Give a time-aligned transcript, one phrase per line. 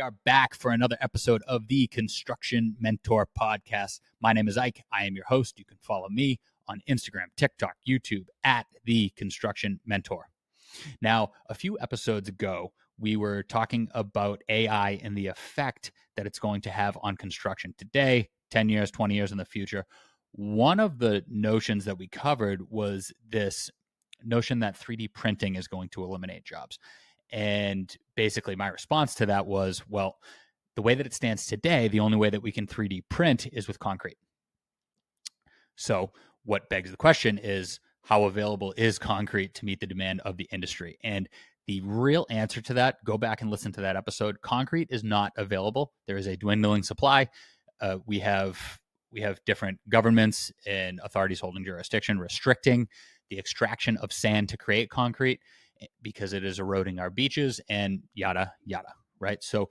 [0.00, 4.00] We are back for another episode of the Construction Mentor Podcast.
[4.18, 4.82] My name is Ike.
[4.90, 5.58] I am your host.
[5.58, 10.30] You can follow me on Instagram, TikTok, YouTube at the Construction Mentor.
[11.02, 16.38] Now, a few episodes ago, we were talking about AI and the effect that it's
[16.38, 19.84] going to have on construction today, 10 years, 20 years in the future.
[20.32, 23.70] One of the notions that we covered was this
[24.24, 26.78] notion that 3D printing is going to eliminate jobs.
[27.32, 30.16] And basically, my response to that was, well,
[30.76, 33.68] the way that it stands today, the only way that we can 3D print is
[33.68, 34.16] with concrete.
[35.76, 36.12] So,
[36.44, 40.48] what begs the question is how available is concrete to meet the demand of the
[40.50, 40.98] industry?
[41.04, 41.28] And
[41.66, 44.40] the real answer to that, go back and listen to that episode.
[44.40, 45.92] Concrete is not available.
[46.06, 47.28] There is a dwindling supply.
[47.80, 48.58] Uh, we have
[49.12, 52.88] we have different governments and authorities holding jurisdiction restricting
[53.28, 55.40] the extraction of sand to create concrete
[55.82, 59.42] Eh, because it is eroding our beaches and yada yada right?
[59.42, 59.68] So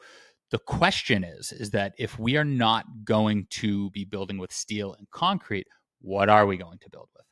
[0.52, 4.94] the question is is that if we are not going to be building with steel
[4.94, 5.68] and concrete
[6.02, 7.26] what are we going to build with?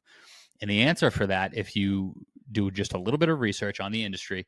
[0.62, 2.14] And the answer for that if you
[2.52, 4.46] do just a little bit of research on the industry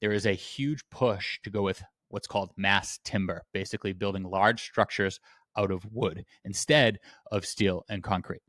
[0.00, 4.62] there is a huge push to go with what's called mass timber basically building large
[4.62, 5.20] structures
[5.56, 6.98] out of wood instead
[7.30, 8.42] of steel and concrete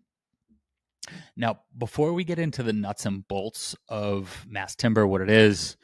[1.35, 5.77] now, before we get into the nuts and bolts of mass timber, what it is,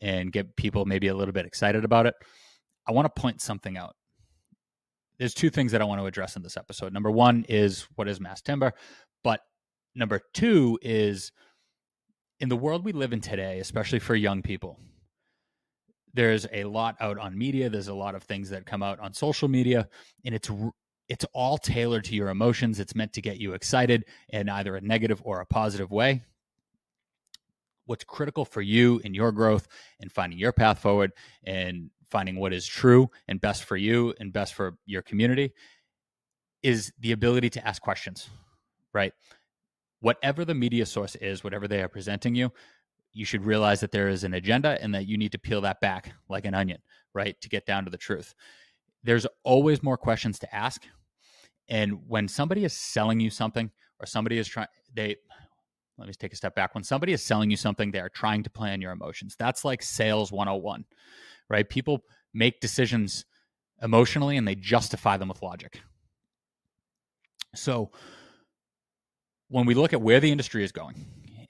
[0.00, 2.14] and get people maybe a little bit excited about it,
[2.86, 3.94] I want to point something out.
[5.18, 6.92] There's two things that I want to address in this episode.
[6.92, 8.72] Number one is what is mass timber,
[9.24, 9.40] but
[9.94, 11.32] number two is
[12.40, 14.78] in the world we live in today, especially for young people,
[16.14, 17.68] there's a lot out on media.
[17.68, 19.88] There's a lot of things that come out on social media,
[20.24, 20.50] and it's
[21.08, 22.78] it's all tailored to your emotions.
[22.80, 26.22] It's meant to get you excited in either a negative or a positive way.
[27.86, 29.66] What's critical for you in your growth
[30.00, 31.12] and finding your path forward
[31.44, 35.52] and finding what is true and best for you and best for your community
[36.62, 38.28] is the ability to ask questions,
[38.92, 39.12] right?
[40.00, 42.52] Whatever the media source is, whatever they are presenting you,
[43.12, 45.80] you should realize that there is an agenda and that you need to peel that
[45.80, 46.78] back like an onion,
[47.14, 47.40] right?
[47.40, 48.34] To get down to the truth.
[49.02, 50.84] There's always more questions to ask
[51.68, 53.70] and when somebody is selling you something
[54.00, 55.16] or somebody is trying, they,
[55.98, 56.74] let me take a step back.
[56.74, 59.36] When somebody is selling you something, they are trying to play on your emotions.
[59.38, 60.84] That's like sales 101,
[61.50, 61.68] right?
[61.68, 63.24] People make decisions
[63.82, 65.80] emotionally and they justify them with logic.
[67.54, 67.90] So
[69.48, 71.04] when we look at where the industry is going,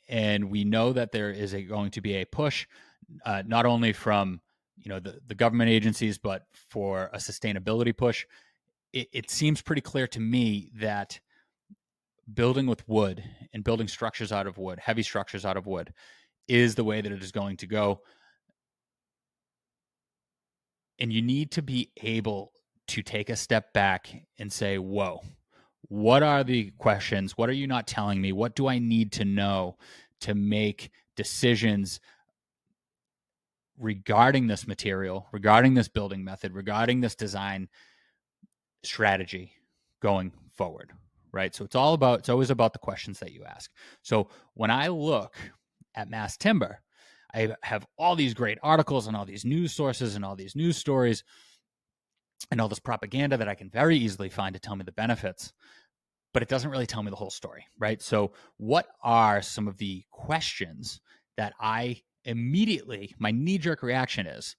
[0.09, 2.67] and we know that there is a, going to be a push,
[3.25, 4.41] uh, not only from
[4.77, 8.25] you know the, the government agencies, but for a sustainability push
[8.93, 11.21] it, it seems pretty clear to me that
[12.33, 15.93] building with wood and building structures out of wood, heavy structures out of wood,
[16.47, 18.01] is the way that it is going to go.
[20.99, 22.53] And you need to be able
[22.89, 25.23] to take a step back and say, whoa,
[25.83, 27.37] what are the questions?
[27.37, 28.33] What are you not telling me?
[28.33, 29.77] What do I need to know
[30.23, 32.01] to make decisions
[33.79, 37.69] regarding this material, regarding this building method, regarding this design
[38.83, 39.53] strategy
[40.01, 40.93] going forward
[41.33, 41.55] right?
[41.55, 43.71] So it's all about it's always about the questions that you ask.
[44.03, 45.35] So when i look
[45.95, 46.81] at mass timber
[47.35, 50.77] i have all these great articles and all these news sources and all these news
[50.77, 51.25] stories
[52.51, 55.53] and all this propaganda that i can very easily find to tell me the benefits
[56.35, 58.03] but it doesn't really tell me the whole story right?
[58.03, 61.01] So what are some of the questions
[61.37, 64.57] that i immediately my knee jerk reaction is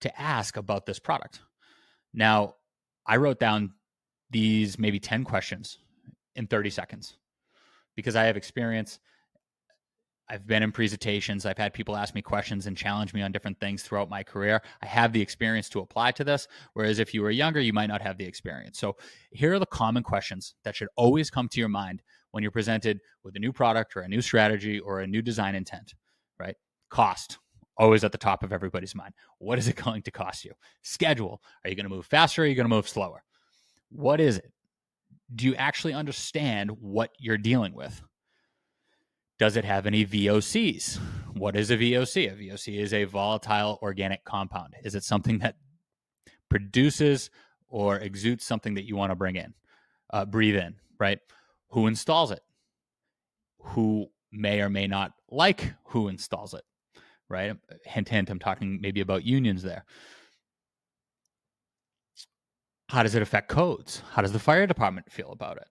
[0.00, 1.40] to ask about this product?
[2.14, 2.54] Now
[3.08, 3.72] I wrote down
[4.30, 5.78] these maybe 10 questions
[6.36, 7.16] in 30 seconds
[7.96, 9.00] because I have experience.
[10.28, 11.46] I've been in presentations.
[11.46, 14.60] I've had people ask me questions and challenge me on different things throughout my career.
[14.82, 16.46] I have the experience to apply to this.
[16.74, 18.78] Whereas if you were younger, you might not have the experience.
[18.78, 18.96] So
[19.32, 22.02] here are the common questions that should always come to your mind
[22.32, 25.54] when you're presented with a new product or a new strategy or a new design
[25.54, 25.94] intent,
[26.38, 26.56] right?
[26.90, 27.38] Cost
[27.78, 29.14] always at the top of everybody's mind.
[29.38, 30.52] What is it going to cost you?
[30.82, 31.40] Schedule.
[31.64, 32.42] Are you going to move faster?
[32.42, 33.22] Or are you going to move slower?
[33.90, 34.52] What is it?
[35.34, 38.02] Do you actually understand what you're dealing with?
[39.38, 40.96] Does it have any VOCs?
[41.34, 42.32] What is a VOC?
[42.32, 44.74] A VOC is a volatile organic compound.
[44.82, 45.56] Is it something that
[46.48, 47.30] produces
[47.68, 49.54] or exudes something that you want to bring in,
[50.10, 51.18] uh, breathe in, right?
[51.68, 52.40] Who installs it?
[53.60, 56.64] Who may or may not like who installs it?
[57.28, 57.50] Right?
[57.50, 59.84] Um, uh, hint, hint, I'm talking maybe about unions there.
[62.88, 64.02] How does it affect codes?
[64.12, 65.68] How does the fire department feel about it?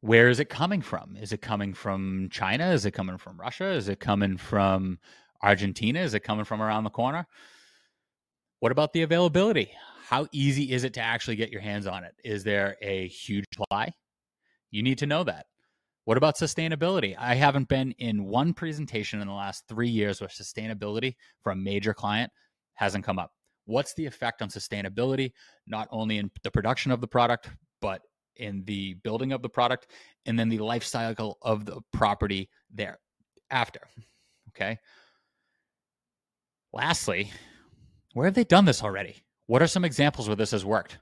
[0.00, 1.16] Where is it coming from?
[1.16, 2.68] Is it coming from China?
[2.70, 3.66] Is it coming from Russia?
[3.66, 4.98] Is it coming from
[5.42, 6.00] Argentina?
[6.00, 7.26] Is it coming from around the corner?
[8.60, 9.72] What about the availability?
[10.08, 12.14] How easy is it to actually get your hands on it?
[12.24, 13.92] Is there a huge supply?
[14.70, 15.46] You need to know that.
[16.06, 17.16] What about sustainability?
[17.18, 21.56] I haven't been in one presentation in the last three years where sustainability for a
[21.56, 22.30] major client
[22.74, 23.32] hasn't come up.
[23.64, 25.32] What's the effect on sustainability,
[25.66, 27.50] not only in the production of the product,
[27.80, 28.02] but
[28.36, 29.88] in the building of the product
[30.26, 32.98] and then the life cycle of the property there
[33.50, 33.80] after?
[34.50, 34.78] Okay.
[36.72, 37.30] Lastly,
[38.14, 39.16] where have they done this already?
[39.48, 40.96] What are some examples where this has worked?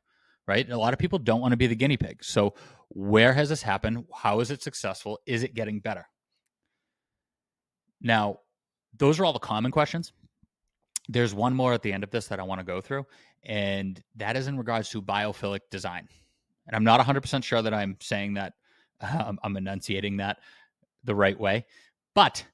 [0.48, 0.68] Right?
[0.68, 2.24] A lot of people don't want to be the guinea pig.
[2.24, 2.54] So,
[2.94, 4.06] where has this happened?
[4.14, 5.20] How is it successful?
[5.26, 6.06] Is it getting better?
[8.00, 8.38] Now,
[8.96, 10.12] those are all the common questions.
[11.08, 13.04] There's one more at the end of this that I want to go through,
[13.42, 16.08] and that is in regards to biophilic design.
[16.66, 18.54] And I'm not 100% sure that I'm saying that,
[19.00, 20.38] um, I'm enunciating that
[21.02, 21.66] the right way,
[22.14, 22.44] but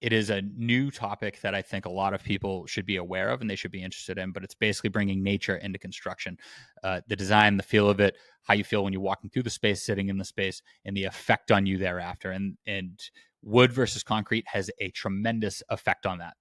[0.00, 3.30] it is a new topic that I think a lot of people should be aware
[3.30, 4.32] of and they should be interested in.
[4.32, 6.38] But it's basically bringing nature into construction,
[6.82, 9.50] uh, the design, the feel of it, how you feel when you're walking through the
[9.50, 12.30] space, sitting in the space, and the effect on you thereafter.
[12.30, 12.98] And and
[13.42, 16.34] wood versus concrete has a tremendous effect on that.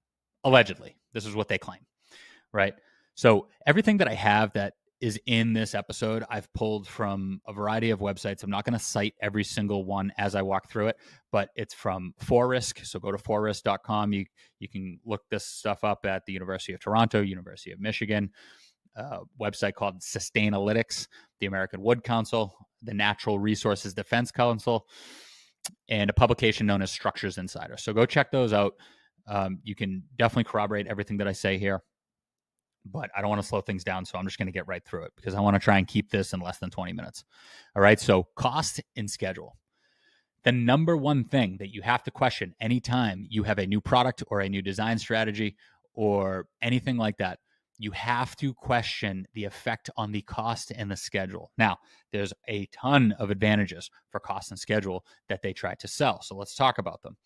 [0.44, 1.82] Allegedly, this is what they claim,
[2.54, 2.74] right?
[3.16, 6.24] So everything that I have that is in this episode.
[6.30, 8.44] I've pulled from a variety of websites.
[8.44, 10.98] I'm not going to cite every single one as I walk through it,
[11.32, 12.86] but it's from Forisk.
[12.86, 14.14] So go to forisk.com.
[14.14, 14.26] You
[14.60, 18.32] you can look this stuff up at the University of Toronto, University of Michigan,
[18.98, 21.08] uh, website called Sustainalytics,
[21.40, 22.54] the American Wood Council,
[22.84, 24.86] the Natural Resources Defense Council,
[25.88, 27.78] and a publication known as Structures Insider.
[27.78, 28.74] So go check those out.
[29.28, 31.84] Um, you can definitely corroborate everything that I say here
[32.86, 34.06] but I don't want to slow things down.
[34.06, 35.88] So I'm just going to get right through it because I want to try and
[35.88, 37.24] keep this in less than 20 minutes.
[37.76, 38.00] All right.
[38.00, 39.58] So cost and schedule.
[40.44, 44.24] The number one thing that you have to question anytime you have a new product
[44.28, 45.58] or a new design strategy
[45.94, 47.40] or anything like that,
[47.78, 51.52] you have to question the effect on the cost and the schedule.
[51.58, 51.78] Now,
[52.12, 56.22] there's a ton of advantages for cost and schedule that they try to sell.
[56.22, 57.18] So let's talk about them.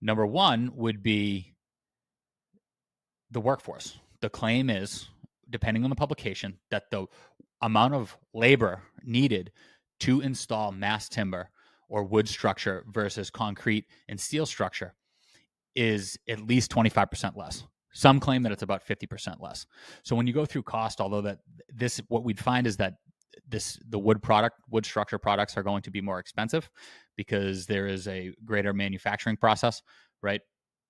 [0.00, 1.54] Number one would be
[3.30, 5.08] the workforce the claim is,
[5.50, 7.06] depending on the publication, that the
[7.60, 9.52] amount of labor needed
[10.00, 11.50] to install mass timber
[11.88, 14.94] or wood structure versus concrete and steel structure
[15.74, 17.64] is at least 25% less.
[17.92, 19.66] Some claim that it's about 50% less.
[20.02, 22.94] So when you go through cost, although that this what we'd find is that
[23.46, 26.70] this the wood product wood structure products are going to be more expensive
[27.16, 29.82] because there is a greater manufacturing process,
[30.22, 30.40] right?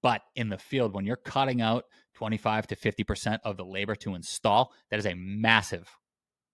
[0.03, 4.15] But in the field, when you're cutting out 25 to 50% of the labor to
[4.15, 5.89] install, that is a massive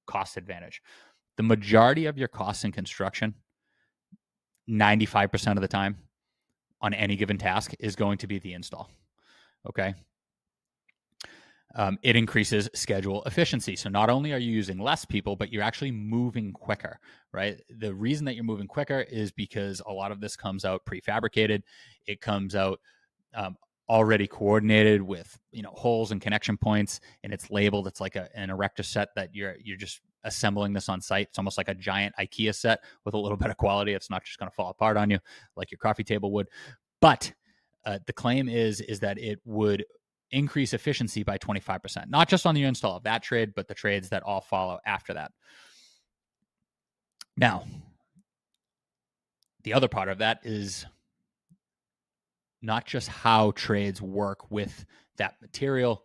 [0.06, 0.82] cost advantage.
[1.36, 3.34] The majority of your costs in construction,
[4.68, 5.96] 95% of the time
[6.80, 8.90] on any given task, is going to be the install.
[9.68, 9.94] Okay.
[11.74, 13.76] Um, it increases schedule efficiency.
[13.76, 16.98] So not only are you using less people, but you're actually moving quicker,
[17.32, 17.60] right?
[17.68, 21.62] The reason that you're moving quicker is because a lot of this comes out prefabricated.
[22.06, 22.80] It comes out
[23.34, 23.56] um,
[23.88, 27.86] already coordinated with you know holes and connection points, and it's labeled.
[27.86, 31.28] It's like a, an erector set that you're you're just assembling this on site.
[31.28, 33.94] It's almost like a giant IKEA set with a little bit of quality.
[33.94, 35.18] It's not just going to fall apart on you
[35.56, 36.48] like your coffee table would.
[37.00, 37.32] But
[37.84, 39.84] uh, the claim is is that it would
[40.30, 44.10] increase efficiency by 25%, not just on the install of that trade, but the trades
[44.10, 45.32] that all follow after that.
[47.36, 47.64] Now,
[49.62, 50.84] the other part of that is
[52.62, 54.84] not just how trades work with
[55.16, 56.04] that material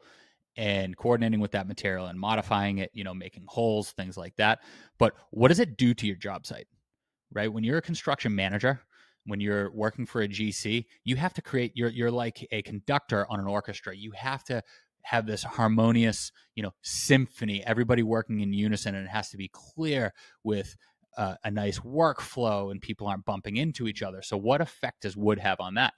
[0.55, 4.59] and coordinating with that material and modifying it, you know, making holes, things like that.
[4.99, 6.67] But what does it do to your job site?
[7.31, 7.51] Right?
[7.51, 8.79] When you're a construction manager,
[9.25, 13.25] when you're working for a GC, you have to create you're you're like a conductor
[13.29, 13.95] on an orchestra.
[13.95, 14.61] You have to
[15.03, 19.49] have this harmonious, you know, symphony, everybody working in unison and it has to be
[19.51, 20.75] clear with
[21.17, 24.21] uh, a nice workflow and people aren't bumping into each other.
[24.21, 25.93] So, what effect does wood have on that?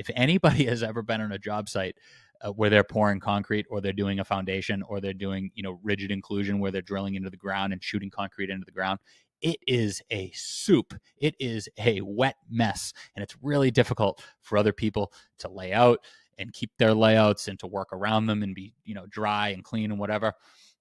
[0.00, 1.96] If anybody has ever been on a job site
[2.40, 5.78] uh, where they're pouring concrete or they're doing a foundation or they're doing, you know,
[5.82, 8.98] rigid inclusion where they're drilling into the ground and shooting concrete into the ground,
[9.42, 10.94] it is a soup.
[11.18, 12.92] It is a wet mess.
[13.14, 16.00] And it's really difficult for other people to lay out
[16.38, 19.62] and keep their layouts and to work around them and be, you know, dry and
[19.62, 20.32] clean and whatever.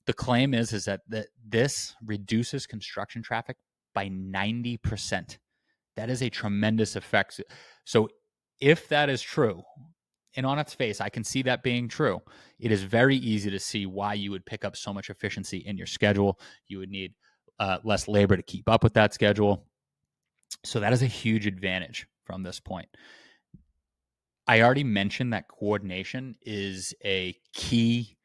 [0.06, 3.58] The claim is is that, that this reduces construction traffic
[3.94, 5.38] by 90%.
[5.98, 7.42] That is a tremendous effect.
[7.84, 8.08] So,
[8.60, 9.64] if that is true,
[10.36, 12.22] and on its face, I can see that being true,
[12.60, 15.78] it is very easy to see why you would pick up so much efficiency in
[15.78, 16.40] your schedule.
[16.68, 17.14] You would need
[17.60, 19.66] uh, less labor to keep up with that schedule.
[20.64, 22.90] So, that is a huge advantage from this point.
[24.48, 28.18] I already mentioned that coordination is a key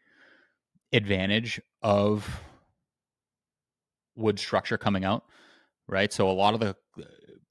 [0.91, 2.41] advantage of
[4.17, 5.25] wood structure coming out,
[5.87, 6.13] right?
[6.13, 6.77] So a lot of the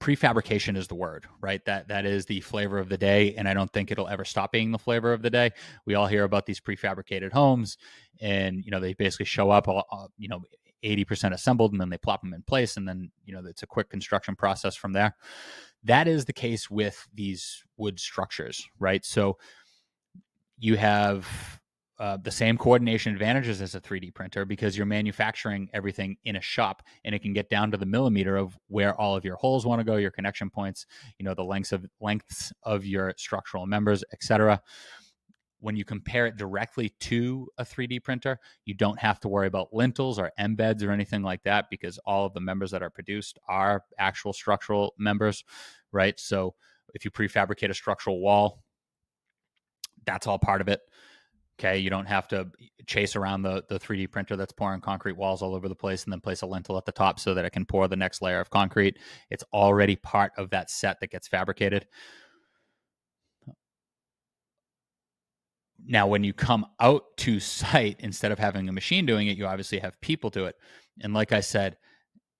[0.04, 1.64] prefabrication is the word, right?
[1.64, 4.52] That that is the flavor of the day, and I don't think it'll ever stop
[4.52, 5.50] being the flavor of the day.
[5.86, 7.78] We all hear about these prefabricated homes,
[8.20, 10.42] and you know they basically show up, uh, you know,
[10.82, 13.62] eighty percent assembled, and then they plop them in place, and then you know it's
[13.62, 15.16] a quick construction process from there.
[15.84, 19.02] That is the case with these wood structures, right?
[19.06, 19.38] So
[20.58, 21.26] you have
[21.98, 26.40] uh, the same coordination advantages as a 3D printer because you're manufacturing everything in a
[26.40, 29.64] shop and it can get down to the millimeter of where all of your holes
[29.64, 30.86] want to go, your connection points,
[31.18, 34.60] you know, the lengths of lengths of your structural members, etc.
[35.60, 39.72] When you compare it directly to a 3D printer, you don't have to worry about
[39.72, 43.38] lintels or embeds or anything like that because all of the members that are produced
[43.48, 45.44] are actual structural members,
[45.92, 46.18] right?
[46.18, 46.56] So
[46.92, 48.64] if you prefabricate a structural wall,
[50.04, 50.80] that's all part of it
[51.58, 52.50] Okay, you don't have to
[52.86, 56.12] chase around the the 3D printer that's pouring concrete walls all over the place and
[56.12, 58.40] then place a lintel at the top so that it can pour the next layer
[58.40, 58.98] of concrete.
[59.30, 61.86] It's already part of that set that gets fabricated.
[65.86, 69.46] Now, when you come out to site, instead of having a machine doing it, you
[69.46, 70.56] obviously have people do it.
[71.02, 71.76] And like I said,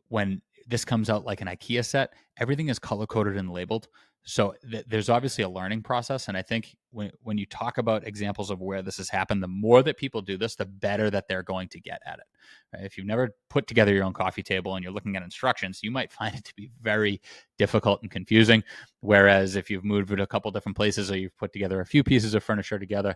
[0.08, 3.88] when this comes out like an IKEA set, everything is color coded and labeled
[4.24, 8.06] so th- there's obviously a learning process and i think when, when you talk about
[8.06, 11.28] examples of where this has happened the more that people do this the better that
[11.28, 12.24] they're going to get at it
[12.72, 12.84] right?
[12.84, 15.90] if you've never put together your own coffee table and you're looking at instructions you
[15.90, 17.20] might find it to be very
[17.58, 18.62] difficult and confusing
[19.00, 22.02] whereas if you've moved it a couple different places or you've put together a few
[22.02, 23.14] pieces of furniture together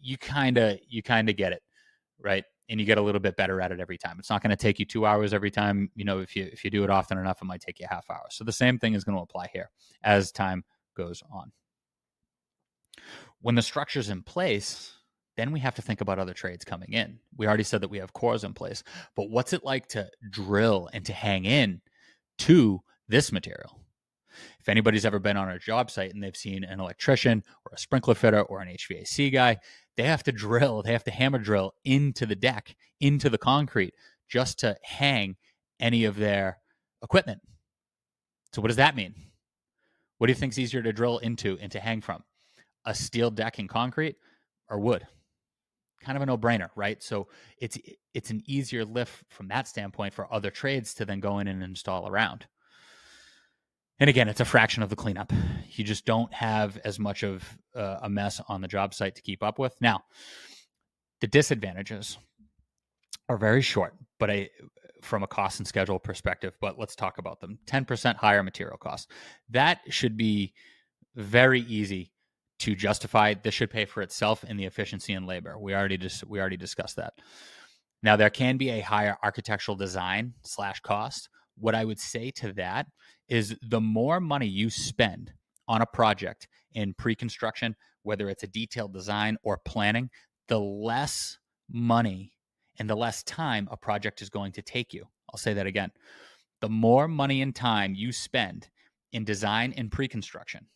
[0.00, 1.62] you kind of you kind of get it
[2.20, 4.16] right and you get a little bit better at it every time.
[4.18, 5.90] It's not going to take you two hours every time.
[5.94, 7.94] You know, if you if you do it often enough, it might take you a
[7.94, 8.26] half hour.
[8.30, 9.70] So the same thing is going to apply here
[10.02, 10.64] as time
[10.96, 11.52] goes on.
[13.40, 14.92] When the structure's in place,
[15.36, 17.18] then we have to think about other trades coming in.
[17.36, 18.82] We already said that we have cores in place,
[19.16, 21.82] but what's it like to drill and to hang in
[22.38, 23.80] to this material?
[24.60, 27.78] If anybody's ever been on a job site and they've seen an electrician or a
[27.78, 29.58] sprinkler fitter or an HVAC guy,
[29.96, 33.94] they have to drill, they have to hammer drill into the deck, into the concrete,
[34.28, 35.36] just to hang
[35.80, 36.58] any of their
[37.02, 37.40] equipment.
[38.52, 39.14] So, what does that mean?
[40.18, 42.22] What do you think is easier to drill into and to hang from?
[42.84, 44.16] A steel deck in concrete
[44.68, 45.06] or wood?
[46.02, 47.02] Kind of a no-brainer, right?
[47.02, 47.78] So it's
[48.12, 51.62] it's an easier lift from that standpoint for other trades to then go in and
[51.62, 52.46] install around.
[54.00, 55.32] And again, it's a fraction of the cleanup.
[55.70, 57.44] You just don't have as much of
[57.76, 59.74] uh, a mess on the job site to keep up with.
[59.80, 60.02] Now,
[61.20, 62.18] the disadvantages
[63.28, 64.50] are very short, but I,
[65.00, 67.58] from a cost and schedule perspective, but let's talk about them.
[67.66, 69.06] 10% higher material costs.
[69.50, 70.54] That should be
[71.14, 72.10] very easy
[72.60, 73.34] to justify.
[73.34, 75.58] This should pay for itself in the efficiency and labor.
[75.58, 77.14] We already just we already discussed that.
[78.02, 82.52] Now there can be a higher architectural design slash cost what I would say to
[82.54, 82.86] that
[83.28, 85.32] is the more money you spend
[85.68, 90.10] on a project in pre construction, whether it's a detailed design or planning,
[90.48, 91.38] the less
[91.70, 92.32] money
[92.78, 95.04] and the less time a project is going to take you.
[95.32, 95.90] I'll say that again.
[96.60, 98.68] The more money and time you spend
[99.12, 100.66] in design and pre construction,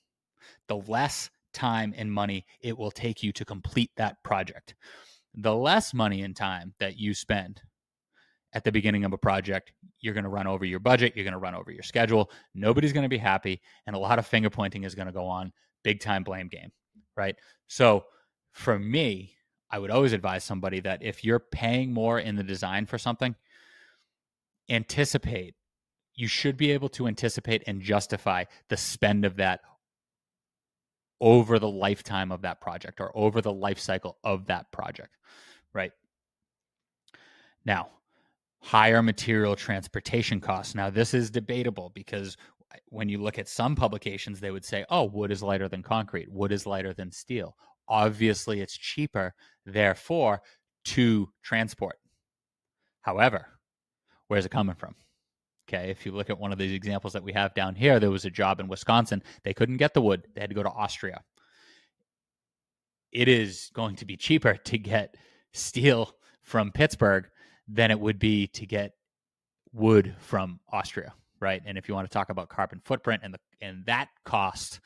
[0.69, 4.75] the less time and money it will take you to complete that project.
[5.35, 7.63] The less money and time that you spend
[8.53, 11.33] at the beginning of a project, you're going to run over your budget, you're going
[11.33, 12.31] to run over your schedule.
[12.55, 15.27] Nobody's going to be happy, and a lot of finger pointing is going to go
[15.27, 15.53] on.
[15.85, 16.71] Big time blame game,
[17.17, 17.37] right?
[17.67, 18.05] So
[18.53, 19.35] for me,
[19.71, 23.35] I would always advise somebody that if you're paying more in the design for something,
[24.69, 25.55] anticipate.
[26.15, 29.61] You should be able to anticipate and justify the spend of that
[31.21, 35.17] over the lifetime of that project or over the life cycle of that project,
[35.73, 35.93] right?
[37.65, 37.91] Now,
[38.61, 40.75] higher material transportation costs.
[40.75, 42.37] Now, this is debatable because
[42.87, 46.31] when you look at some publications, they would say, oh, wood is lighter than concrete,
[46.31, 47.57] wood is lighter than steel.
[47.89, 49.35] Obviously, it's cheaper,
[49.65, 50.43] therefore,
[50.85, 51.97] to transport.
[53.03, 53.47] However,
[54.27, 54.95] where's it coming from?
[55.69, 58.11] Okay, if you look at one of these examples that we have down here, there
[58.11, 59.23] was a job in Wisconsin.
[59.45, 61.23] They couldn't get the wood, they had to go to Austria.
[63.13, 65.15] It is going to be cheaper to get
[65.53, 66.13] steel
[66.43, 67.29] from Pittsburgh
[67.69, 68.93] than it would be to get
[69.73, 71.63] wood from Austria, right?
[71.65, 74.81] And if you want to talk about carbon footprint and the and that cost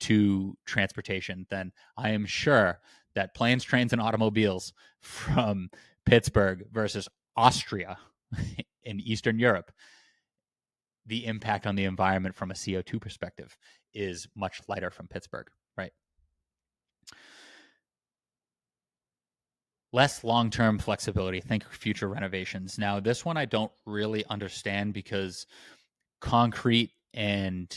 [0.00, 2.80] to transportation, then I am sure
[3.14, 5.70] that planes, trains, and automobiles from
[6.06, 7.98] Pittsburgh versus Austria
[8.84, 9.72] in Eastern Europe,
[11.06, 13.56] the impact on the environment from a CO2 perspective
[13.92, 15.92] is much lighter from Pittsburgh, right?
[19.92, 21.40] Less long-term flexibility.
[21.40, 22.78] Think future renovations.
[22.78, 25.46] Now this one i don't really understand because
[26.20, 27.76] concrete and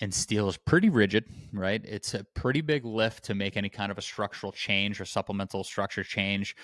[0.00, 1.82] and steel is pretty rigid right?
[1.84, 5.64] It's a pretty big lift to make any kind of a structural change or supplemental
[5.64, 6.56] structure change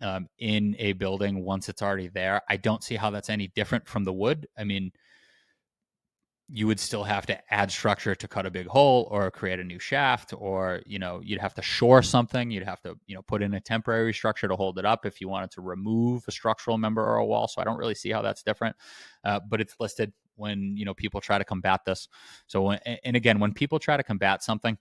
[0.00, 2.40] um, in a building once it's already there.
[2.48, 4.46] I don't see how that's any different from the wood.
[4.58, 4.92] I mean
[6.54, 9.64] you would still have to add structure to cut a big hole or create a
[9.64, 12.50] new shaft or you know you'd have to shore something.
[12.50, 15.18] You'd have to you know put in a temporary structure to hold it up if
[15.18, 17.48] you wanted to remove a structural member or a wall.
[17.48, 18.76] So i don't really see how that's different
[19.24, 22.06] uh, but it's listed when you know people try to combat this.
[22.46, 24.76] So when, and again when people try to combat something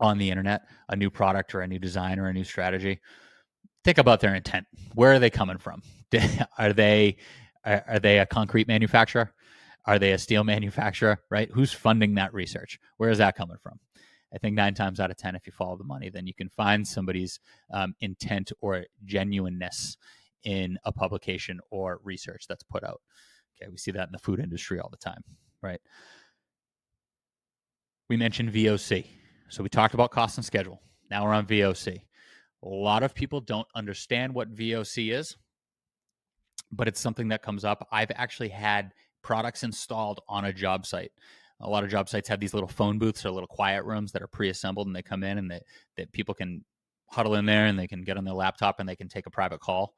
[0.00, 3.00] on the internet a new product or a new design or a new strategy
[3.84, 4.66] think about their intent.
[4.94, 5.82] Where are they coming from?
[6.58, 7.16] Are they
[7.64, 9.32] are they a concrete manufacturer
[9.86, 11.20] are they a steel manufacturer?
[11.30, 11.50] Right?
[11.52, 12.78] Who's funding that research?
[12.96, 13.80] Where is that coming from?
[14.32, 16.48] I think nine times out of 10, if you follow the money, then you can
[16.48, 17.40] find somebody's
[17.72, 19.96] um, intent or genuineness
[20.44, 23.00] in a publication or research that's put out.
[23.60, 25.22] Okay, we see that in the food industry all the time,
[25.62, 25.80] right?
[28.08, 29.06] We mentioned VOC.
[29.48, 30.80] So we talked about cost and schedule.
[31.10, 32.00] Now we're on VOC.
[32.62, 35.36] A lot of people don't understand what VOC is,
[36.70, 37.86] but it's something that comes up.
[37.90, 41.12] I've actually had products installed on a job site.
[41.60, 44.22] A lot of job sites have these little phone booths or little quiet rooms that
[44.22, 45.64] are pre-assembled, and they come in and that
[45.96, 46.64] that people can
[47.10, 49.30] huddle in there and they can get on their laptop and they can take a
[49.30, 49.94] private call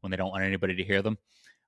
[0.00, 1.18] when they don't want anybody to hear them.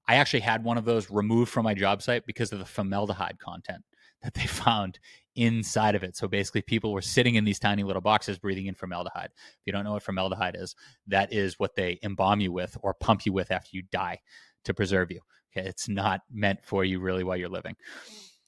[0.07, 3.39] I actually had one of those removed from my job site because of the formaldehyde
[3.39, 3.83] content
[4.23, 4.99] that they found
[5.35, 6.17] inside of it.
[6.17, 9.31] So basically, people were sitting in these tiny little boxes breathing in formaldehyde.
[9.35, 10.77] If you don't know what formaldehyde is,
[11.09, 14.21] that is what they embalm you with or pump you with after you die
[14.65, 15.21] to preserve you.
[15.55, 17.77] Okay, it's not meant for you really while you're living.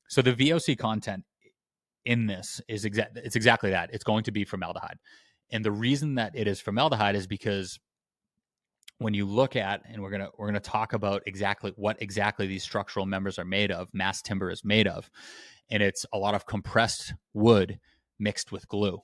[0.08, 1.24] So the VOC content
[2.04, 3.90] in this is exact it's exactly that.
[3.92, 4.98] It's going to be formaldehyde.
[5.50, 7.78] And the reason that it is formaldehyde is because
[8.98, 12.46] when you look at and we're going to we're to talk about exactly what exactly
[12.46, 15.10] these structural members are made of, mass timber is made of,
[15.70, 17.78] and it's a lot of compressed wood
[18.18, 19.00] mixed with glue.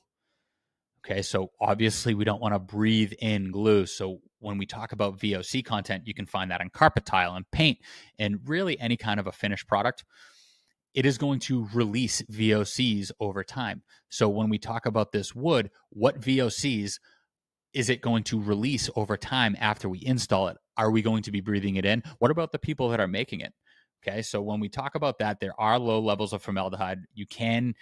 [1.05, 3.87] Okay, so obviously we don't want to breathe in glue.
[3.87, 7.51] So when we talk about VOC content, you can find that in carpet tile and
[7.51, 7.79] paint
[8.19, 10.05] and really any kind of a finished product.
[10.93, 13.83] It is going to release VOCs over time.
[14.09, 16.99] So when we talk about this wood, what VOCs
[17.73, 20.57] is it going to release over time after we install it?
[20.77, 22.03] Are we going to be breathing it in?
[22.19, 23.53] What about the people that are making it?
[24.03, 27.01] Okay, so when we talk about that, there are low levels of formaldehyde.
[27.13, 27.75] You can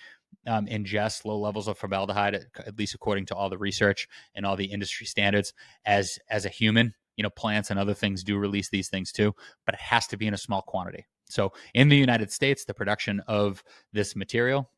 [0.47, 4.57] um, ingest low levels of formaldehyde, at least according to all the research and all
[4.57, 5.53] the industry standards.
[5.85, 9.35] As as a human, you know, plants and other things do release these things too,
[9.67, 11.07] but it has to be in a small quantity.
[11.29, 13.63] So in the United States, the production of
[13.93, 14.71] this material,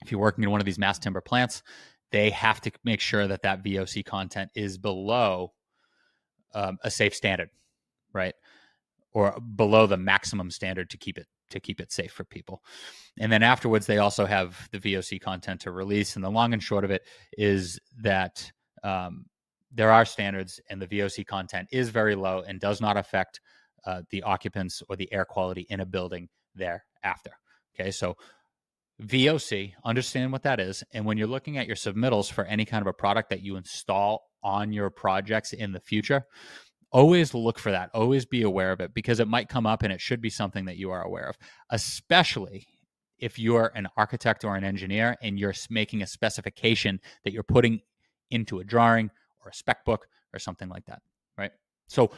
[0.00, 1.62] if you're working in one of these mass timber plants,
[2.10, 5.52] they have to make sure that that VOC content is below
[6.54, 7.50] um, a safe standard,
[8.12, 8.34] right?
[9.12, 12.62] Or below the maximum standard to keep it to keep it safe for people.
[13.18, 16.16] And then afterwards, they also have the VOC content to release.
[16.16, 17.02] And the long and short of it
[17.36, 18.50] is that
[18.82, 19.26] um,
[19.72, 23.40] there are standards, and the VOC content is very low and does not affect
[23.86, 27.32] uh, the occupants or the air quality in a building thereafter.
[27.74, 28.16] Okay, so
[29.02, 30.84] VOC, understand what that is.
[30.92, 33.56] And when you're looking at your submittals for any kind of a product that you
[33.56, 36.26] install on your projects in the future,
[36.92, 39.92] always look for that always be aware of it because it might come up and
[39.92, 41.36] it should be something that you are aware of
[41.70, 42.66] especially
[43.22, 47.80] if you're an architect or an engineer and you're making a specification that you're putting
[48.30, 49.10] into a drawing
[49.44, 51.00] or a spec book or something like that
[51.38, 51.52] right?
[51.88, 52.10] So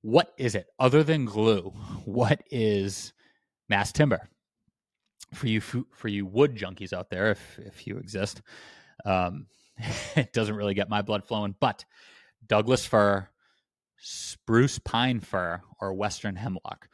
[0.00, 1.72] what is it other than glue
[2.04, 3.12] what is
[3.68, 4.28] mass timber?
[5.34, 8.40] For you for you wood junkies out there if if you exist
[9.04, 9.46] um,
[10.16, 11.84] it doesn't really get my blood flowing but
[12.46, 13.28] douglas fir
[14.02, 16.88] spruce pine fir or western hemlock.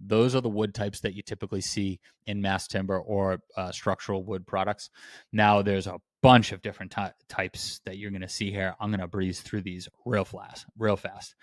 [0.00, 4.24] Those are the wood types that you typically see in mass timber or uh, structural
[4.24, 4.90] wood products.
[5.32, 8.74] Now, there's a bunch of different ty- types that you're going to see here.
[8.80, 10.66] I'm going to breeze through these real fast.
[10.78, 11.34] Real fast.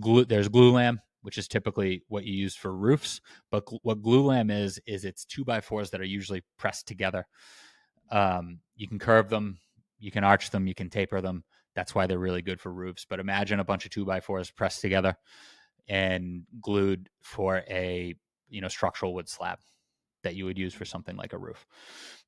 [0.00, 3.20] Glue, there's glulam, which is typically what you use for roofs.
[3.50, 7.26] But gl- what glulam is is it's two by fours that are usually pressed together.
[8.10, 9.58] Um, you can curve them,
[9.98, 11.44] you can arch them, you can taper them.
[11.78, 13.06] That's why they're really good for roofs.
[13.08, 15.16] But imagine a bunch of two by fours pressed together
[15.86, 18.16] and glued for a
[18.48, 19.60] you know structural wood slab
[20.24, 21.64] that you would use for something like a roof.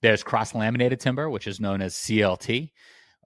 [0.02, 2.70] There's cross laminated timber, which is known as CLT.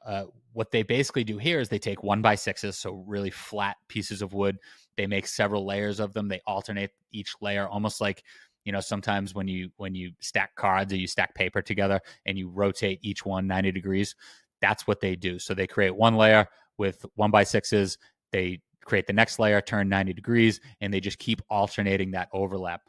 [0.03, 3.77] Uh, what they basically do here is they take one by sixes, so really flat
[3.89, 4.57] pieces of wood.
[4.97, 6.29] They make several layers of them.
[6.29, 8.25] They alternate each layer, almost like
[8.65, 12.39] you know sometimes when you when you stack cards or you stack paper together and
[12.39, 14.17] you rotate each one 90 degrees
[14.65, 15.39] That's what they do.
[15.39, 16.49] So they create one layer
[16.79, 17.99] with one by sixes.
[18.33, 22.81] They create the next layer, turn 90 degrees, and they just keep alternating that overlap.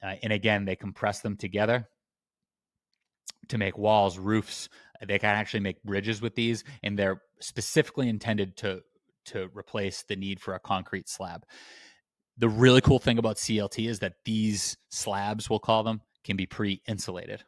[0.00, 1.88] Uh, and again, they compress them together
[3.48, 4.68] to make walls, roofs.
[5.04, 8.82] They can actually make bridges with these, and they're specifically intended to
[9.24, 11.44] to replace the need for a concrete slab.
[12.38, 16.46] The really cool thing about CLT is that these slabs, we'll call them, can be
[16.46, 17.42] pre-insulated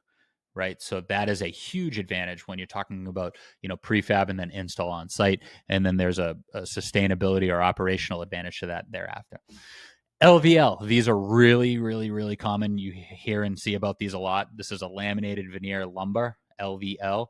[0.54, 0.80] right?
[0.80, 4.50] So that is a huge advantage when you're talking about you know prefab and then
[4.50, 9.40] install on site and then there's a, a, sustainability or operational advantage to that thereafter.
[10.22, 12.78] Lvl these are really really really common.
[12.78, 14.48] You hear and see about these a lot.
[14.56, 17.28] This is a laminated veneer lumber lvl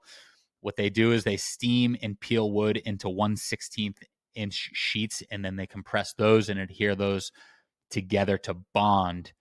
[0.61, 3.99] what they do is they steam and peel wood into 1 16th
[4.35, 7.33] inch sheets and then they compress those and adhere those
[7.91, 9.33] together to bond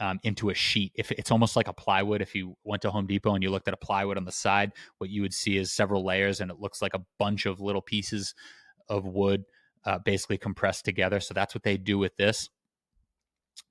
[0.00, 0.92] um, into a sheet.
[0.94, 3.68] If it's almost like a plywood, if you went to Home Depot and you looked
[3.68, 6.60] at a plywood on the side, what you would see is several layers, and it
[6.60, 8.34] looks like a bunch of little pieces
[8.88, 9.44] of wood
[9.84, 11.20] uh, basically compressed together.
[11.20, 12.48] So that's what they do with this.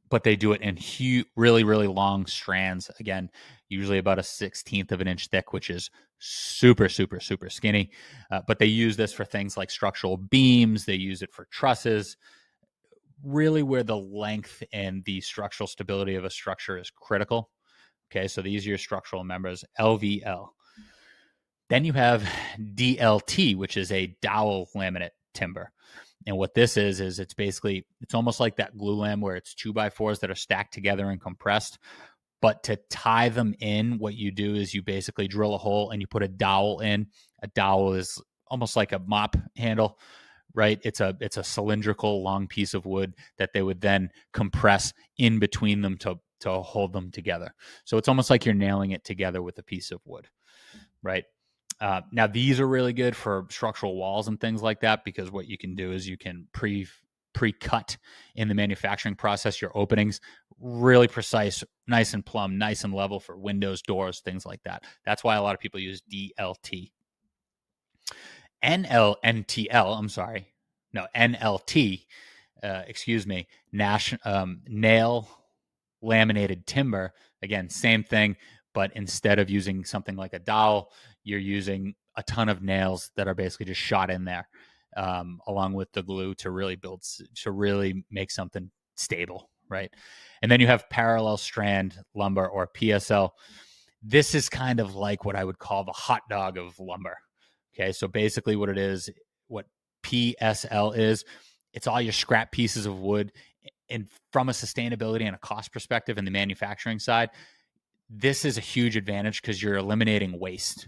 [0.09, 2.89] But they do it in huge, really, really long strands.
[2.99, 3.29] Again,
[3.67, 7.91] usually about a sixteenth of an inch thick, which is super, super, super skinny.
[8.31, 10.85] Uh, but they use this for things like structural beams.
[10.85, 12.15] They use it for trusses
[13.23, 17.49] really where the length and the structural stability of a structure is critical.
[18.11, 20.47] Okay, so these are your structural members, LVL.
[21.69, 22.23] Then you have
[22.57, 25.71] DLT, which is a dowel laminate timber.
[26.25, 29.53] And what this is, is it's basically, it's almost like that glue glulam where it's
[29.53, 31.79] two by fours that are stacked together and compressed.
[32.41, 36.01] But to tie them in, what you do is you basically drill a hole and
[36.01, 37.07] you put a dowel in.
[37.43, 39.99] A dowel is almost like a mop handle
[40.53, 40.79] right?
[40.83, 45.39] It's a it's a cylindrical long piece of wood that they would then compress in
[45.39, 47.53] between them to to hold them together.
[47.85, 50.27] So it's almost like you're nailing it together with a piece of wood
[51.03, 51.23] right?
[51.79, 55.47] Uh, now these are really good for structural walls and things like that because what
[55.47, 56.87] you can do is you can pre
[57.33, 57.97] pre-cut
[58.35, 60.19] in the manufacturing process your openings.
[60.59, 64.83] Really precise nice and plumb nice and level for windows doors things like that.
[65.05, 66.91] That's why a lot of people use dlt
[68.63, 70.47] NLNTL, I'm sorry,
[70.93, 72.05] no, NLT,
[72.63, 75.27] uh, excuse me, Nash, um, nail
[76.01, 77.13] laminated timber.
[77.41, 78.35] Again, same thing,
[78.73, 80.91] but instead of using something like a dowel,
[81.23, 84.47] you're using a ton of nails that are basically just shot in there,
[84.95, 87.03] um, along with the glue to really build,
[87.35, 89.91] to really make something stable, right?
[90.41, 93.31] And then you have parallel strand lumber or PSL.
[94.01, 97.17] This is kind of like what I would call the hot dog of lumber
[97.77, 99.09] Okay, so basically, what it is,
[99.47, 99.67] what
[100.03, 101.25] PSL is,
[101.73, 103.31] it's all your scrap pieces of wood.
[103.89, 107.29] And from a sustainability and a cost perspective in the manufacturing side,
[108.09, 110.87] this is a huge advantage because you're eliminating waste,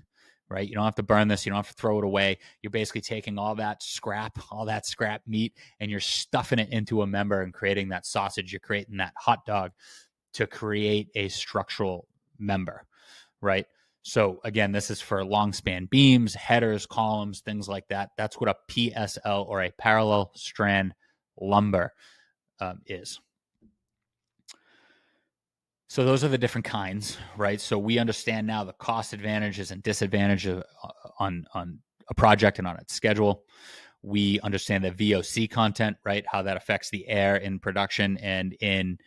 [0.50, 0.68] right?
[0.68, 2.40] You don't have to burn this, you don't have to throw it away.
[2.62, 7.02] You're basically taking all that scrap, all that scrap meat, and you're stuffing it into
[7.02, 8.52] a member and creating that sausage.
[8.52, 9.72] You're creating that hot dog
[10.34, 12.08] to create a structural
[12.40, 12.86] member,
[13.42, 13.66] right?
[14.10, 18.10] So again, this is for long span beams, headers, columns, things like that.
[18.18, 20.96] That's what a PSL or a parallel strand
[21.40, 21.94] lumber
[22.60, 23.20] um, is.
[25.90, 27.62] So those are the different kinds, right?
[27.62, 31.78] So we understand now the cost advantages and disadvantages uh, on on
[32.10, 33.44] a project and on its schedule.
[34.02, 36.26] We understand the VOC content, right?
[36.26, 38.98] How that affects the air in production and in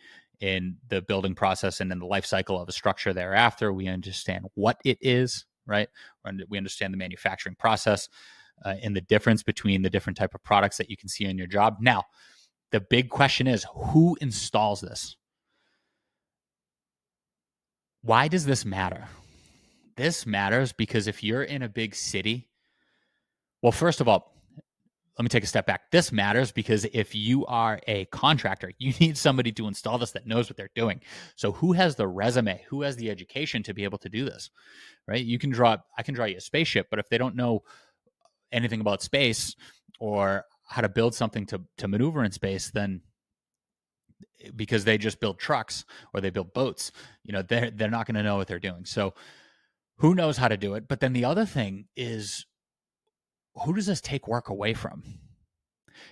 [0.43, 3.71] in the building process and in the life cycle of a structure thereafter.
[3.71, 5.87] We understand what it is, right?
[6.49, 8.09] We understand the manufacturing process
[8.65, 11.37] uh, and the difference between the different type of products that you can see on
[11.37, 11.77] your job.
[11.79, 12.03] Now,
[12.73, 15.15] the big question is who installs this?
[18.01, 19.07] Why does this matter?
[19.95, 22.49] This matters because if you're in a big city,
[23.61, 24.32] well, first of all,
[25.17, 25.91] let me take a step back.
[25.91, 30.25] This matters because if you are a contractor, you need somebody to install this that
[30.25, 31.01] knows what they're doing.
[31.35, 32.63] So who has the resume?
[32.69, 34.49] Who has the education to be able to do this?
[35.07, 35.23] Right?
[35.23, 37.63] You can draw I can draw you a spaceship, but if they don't know
[38.51, 39.55] anything about space
[39.99, 43.01] or how to build something to to maneuver in space, then
[44.55, 46.91] because they just build trucks or they build boats,
[47.23, 48.85] you know, they're they're not going to know what they're doing.
[48.85, 49.13] So
[49.97, 50.87] who knows how to do it?
[50.87, 52.45] But then the other thing is
[53.55, 55.03] who does this take work away from?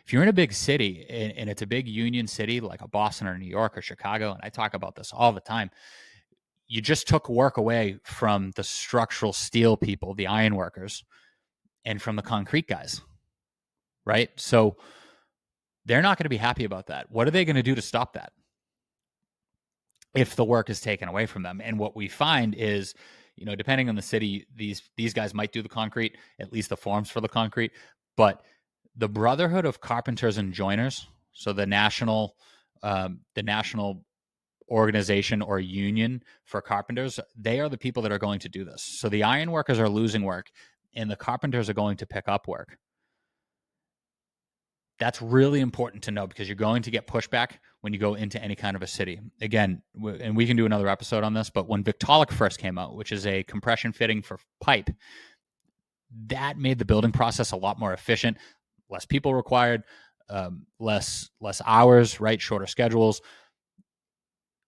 [0.06, 2.88] If you're in a big city and, and it's a big union city like a
[2.88, 5.72] Boston or New York or Chicago, and I talk about this all the time,
[6.68, 11.04] you just took work away from the structural steel people, the iron workers,
[11.84, 13.02] and from the concrete guys,
[14.06, 14.30] right?
[14.38, 14.78] So
[15.86, 17.12] they're not going to be happy about that.
[17.12, 18.32] What are they going to do to stop that?
[20.16, 21.62] If the work is taken away from them.
[21.64, 22.94] And what we find is
[23.36, 26.70] you know, depending on the city, these these guys might do the concrete, at least
[26.70, 27.72] the forms for the concrete.
[28.18, 28.44] But
[28.96, 32.36] the Brotherhood of Carpenters and Joiners, so the national
[32.84, 34.04] um, the national
[34.70, 38.82] organization or union for carpenters, they are the people that are going to do this.
[38.82, 40.50] So the iron workers are losing work
[40.96, 42.78] and the carpenters are going to pick up work.
[44.98, 48.42] That's really important to know because you're going to get pushback when you go into
[48.42, 49.20] any kind of a city.
[49.42, 52.96] Again, and we can do another episode on this, but when Victaulic first came out,
[52.96, 54.90] which is a compression fitting for pipe,
[56.28, 58.38] that made the building process a lot more efficient,
[58.90, 59.84] less people required,
[60.30, 62.42] um, less less hours, right?
[62.42, 63.22] Shorter schedules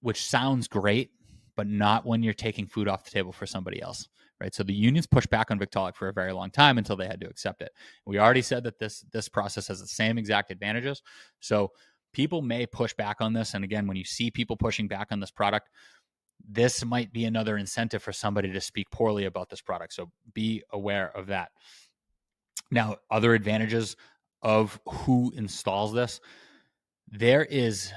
[0.03, 1.11] which sounds great,
[1.55, 4.09] but not when you're taking food off the table for somebody else,
[4.41, 4.53] right?
[4.53, 7.21] So the unions pushed back on Victaulic for a very long time until they had
[7.21, 7.71] to accept it.
[8.05, 11.01] We already said that this this process has the same exact advantages.
[11.39, 11.71] So
[12.13, 15.19] people may push back on this, and again, when you see people pushing back on
[15.19, 15.69] this product,
[16.47, 19.93] this might be another incentive for somebody to speak poorly about this product.
[19.93, 21.51] So be aware of that.
[22.71, 23.95] Now, other advantages
[24.41, 26.19] of who installs this,
[27.07, 27.91] there is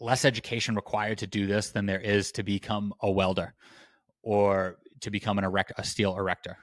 [0.00, 3.54] less education required to do this than there is to become a welder
[4.22, 6.56] or to become an erect a steel erector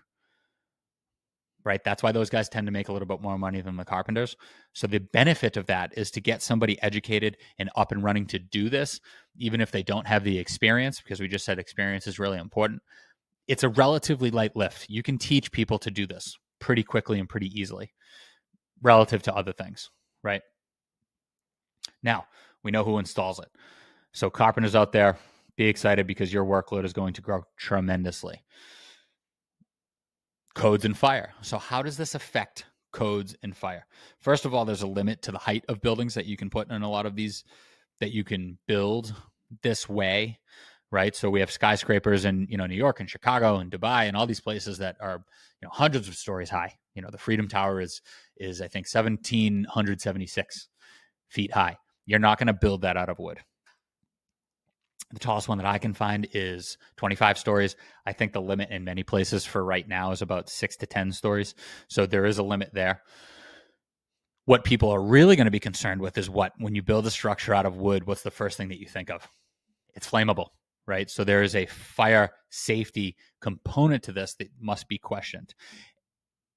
[1.63, 1.83] right?
[1.83, 4.35] That's why those guys tend to make a little bit more money than the carpenters.
[4.73, 8.39] So the benefit of that is to get somebody educated and up and running to
[8.39, 8.99] do this
[9.37, 12.81] even if they don't have the experience because we just said experience is really important.
[13.47, 14.89] It's a relatively light lift.
[14.89, 17.93] You can teach people to do this pretty quickly and pretty easily
[18.81, 19.89] relative to other things
[20.23, 20.41] right?
[22.03, 22.25] Now
[22.63, 23.49] we know who installs it.
[24.13, 25.17] So, carpenters out there,
[25.55, 28.43] be excited because your workload is going to grow tremendously.
[30.53, 31.33] Codes and fire.
[31.41, 33.85] So, how does this affect codes and fire?
[34.19, 36.69] First of all, there's a limit to the height of buildings that you can put
[36.69, 37.43] in a lot of these
[37.99, 39.13] that you can build
[39.61, 40.39] this way,
[40.91, 41.15] right?
[41.15, 44.27] So we have skyscrapers in you know New York and Chicago and Dubai and all
[44.27, 45.23] these places that are
[45.61, 46.77] you know hundreds of stories high.
[46.95, 48.01] You know the Freedom Tower is
[48.37, 50.67] is I think 1776
[51.29, 51.77] feet high.
[52.05, 53.39] You're not going to build that out of wood.
[55.13, 57.75] The tallest one that I can find is 25 stories.
[58.05, 61.11] I think the limit in many places for right now is about six to 10
[61.11, 61.53] stories.
[61.87, 63.01] So there is a limit there.
[64.45, 67.11] What people are really going to be concerned with is what, when you build a
[67.11, 69.27] structure out of wood, what's the first thing that you think of?
[69.93, 70.47] It's flammable,
[70.87, 71.09] right?
[71.09, 75.53] So there is a fire safety component to this that must be questioned.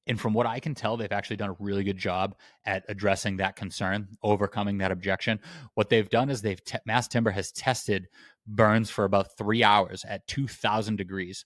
[0.07, 2.37] And from what I can tell, they've actually done a really good job
[2.67, 5.41] at addressing that concern, overcoming that objection.
[5.75, 8.09] What they've done is they've te- Mass Timber has tested
[8.47, 11.45] burns for about three hours at 2,000 degrees.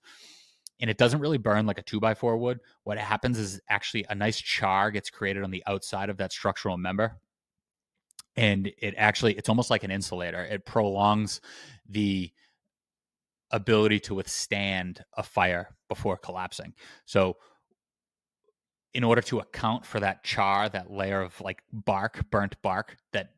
[0.80, 2.60] And it doesn't really burn like a two by four would.
[2.84, 6.76] What happens is actually a nice char gets created on the outside of that structural
[6.76, 7.18] member.
[8.36, 10.44] And it actually, it's almost like an insulator.
[10.44, 11.40] It prolongs
[11.88, 12.30] the
[13.50, 16.74] ability to withstand a fire before collapsing.
[17.06, 17.38] So
[18.94, 23.30] in order to account for that char, that layer of like bark, burnt bark that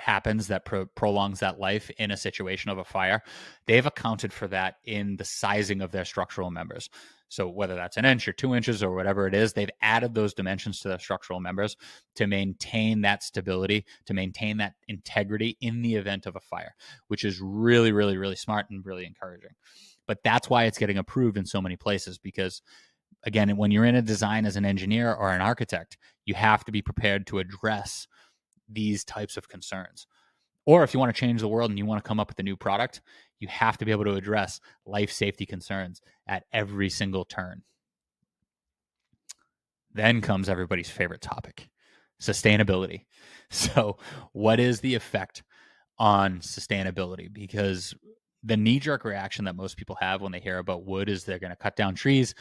[0.00, 3.22] happens that pro- prolongs that life in a situation of a fire,
[3.66, 6.88] they've accounted for that in the sizing of their structural members.
[7.28, 10.34] So whether that's an inch or two inches or whatever it is, they've added those
[10.34, 11.76] dimensions to their structural members
[12.16, 16.74] to maintain that stability, to maintain that integrity in the event of a fire,
[17.06, 19.52] which is really, really, really smart and really encouraging.
[20.08, 22.62] But that's why it's getting approved in so many places because
[23.24, 26.72] again, when you're in a design as an engineer or an architect, you have to
[26.72, 28.08] be prepared to address
[28.70, 30.06] these types of concerns.
[30.66, 32.38] Or if you want to change the world and you want to come up with
[32.38, 33.00] a new product,
[33.38, 37.62] you have to be able to address life safety concerns at every single turn.
[39.92, 41.68] Then comes everybody's favorite topic
[42.20, 43.06] sustainability.
[43.52, 43.96] So,
[44.30, 45.42] what is the effect
[45.98, 47.26] on sustainability?
[47.32, 47.96] Because
[48.42, 51.38] the knee jerk reaction that most people have when they hear about wood is they're
[51.38, 52.34] going to cut down trees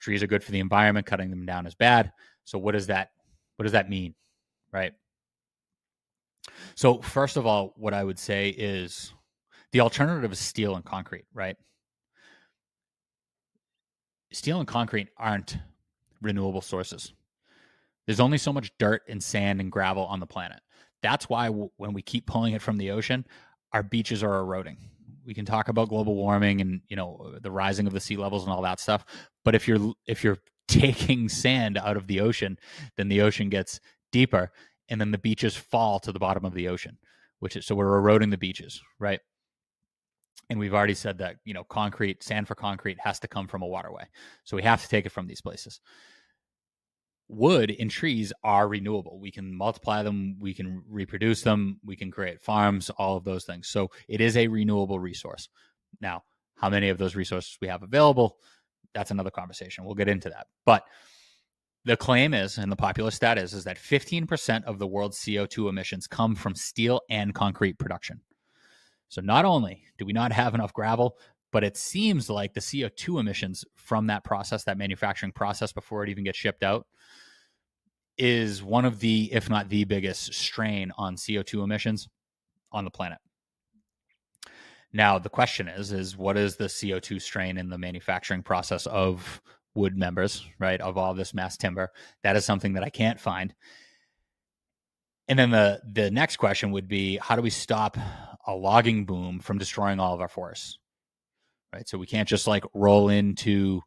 [0.00, 2.12] trees are good for the environment cutting them down is bad
[2.44, 3.10] so what does that
[3.56, 4.14] what does that mean
[4.72, 4.92] right
[6.74, 9.12] so first of all what i would say is
[9.72, 11.56] the alternative is steel and concrete right?
[14.32, 15.58] Steel and concrete aren't
[16.22, 17.12] renewable sources.
[18.06, 20.60] There's only so much dirt and sand and gravel on the planet.
[21.02, 23.26] That's why w- when we keep pulling it from the ocean
[23.72, 24.76] our beaches are eroding.
[25.24, 28.42] We can talk about global warming and you know the rising of the sea levels
[28.42, 29.04] and all that stuff
[29.44, 32.58] but if you're if you're taking sand out of the ocean
[32.96, 33.78] then the ocean gets
[34.10, 34.50] deeper
[34.90, 36.98] and then the beaches fall to the bottom of the ocean
[37.38, 39.20] which is so we're eroding the beaches right
[40.48, 43.62] and we've already said that you know concrete sand for concrete has to come from
[43.62, 44.04] a waterway
[44.44, 45.80] so we have to take it from these places
[47.30, 49.18] wood and trees are renewable.
[49.20, 53.44] We can multiply them, we can reproduce them, we can create farms, all of those
[53.44, 53.68] things.
[53.68, 55.48] So it is a renewable resource.
[56.00, 56.24] Now,
[56.56, 58.36] How many of those resources we have available?
[58.94, 59.84] That's another conversation.
[59.84, 60.48] We'll get into that.
[60.66, 60.84] But
[61.84, 65.68] the claim is, and the popular stat is, is that 15% of the world's CO2
[65.68, 68.20] emissions come from steel and concrete production.
[69.08, 71.16] So not only do we not have enough gravel,
[71.52, 76.10] but it seems like the CO2 emissions from that process, that manufacturing process before it
[76.10, 76.86] even gets shipped out,
[78.16, 82.08] is one of the, if not the biggest strain on CO2 emissions
[82.70, 83.18] on the planet.
[84.92, 89.40] Now the question is, is what is the CO2 strain in the manufacturing process of
[89.74, 91.90] wood members, right, of all this mass timber.
[92.22, 93.54] That is something that I can't find.
[95.28, 97.96] And then the the next question would be how do we stop
[98.46, 100.78] a logging boom from destroying all of our forests?
[101.72, 101.88] Right?
[101.88, 103.80] So we can't just like roll into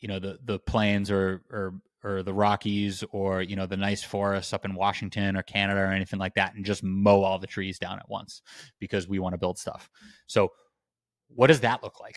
[0.00, 1.74] you know the the plains or or
[2.04, 5.92] or the Rockies or you know the nice forests up in Washington or Canada or
[5.92, 8.40] anything like that and just mow all the trees down at once
[8.78, 9.90] because we want to build stuff.
[10.26, 10.52] So
[11.28, 12.16] what does that look like?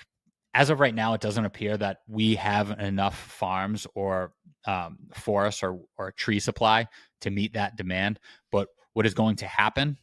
[0.54, 4.34] As of right now, it doesn't appear that we have enough farms or
[4.66, 6.88] um, forests or, or tree supply
[7.22, 8.20] to meet that demand.
[8.52, 9.98] But what is going to happen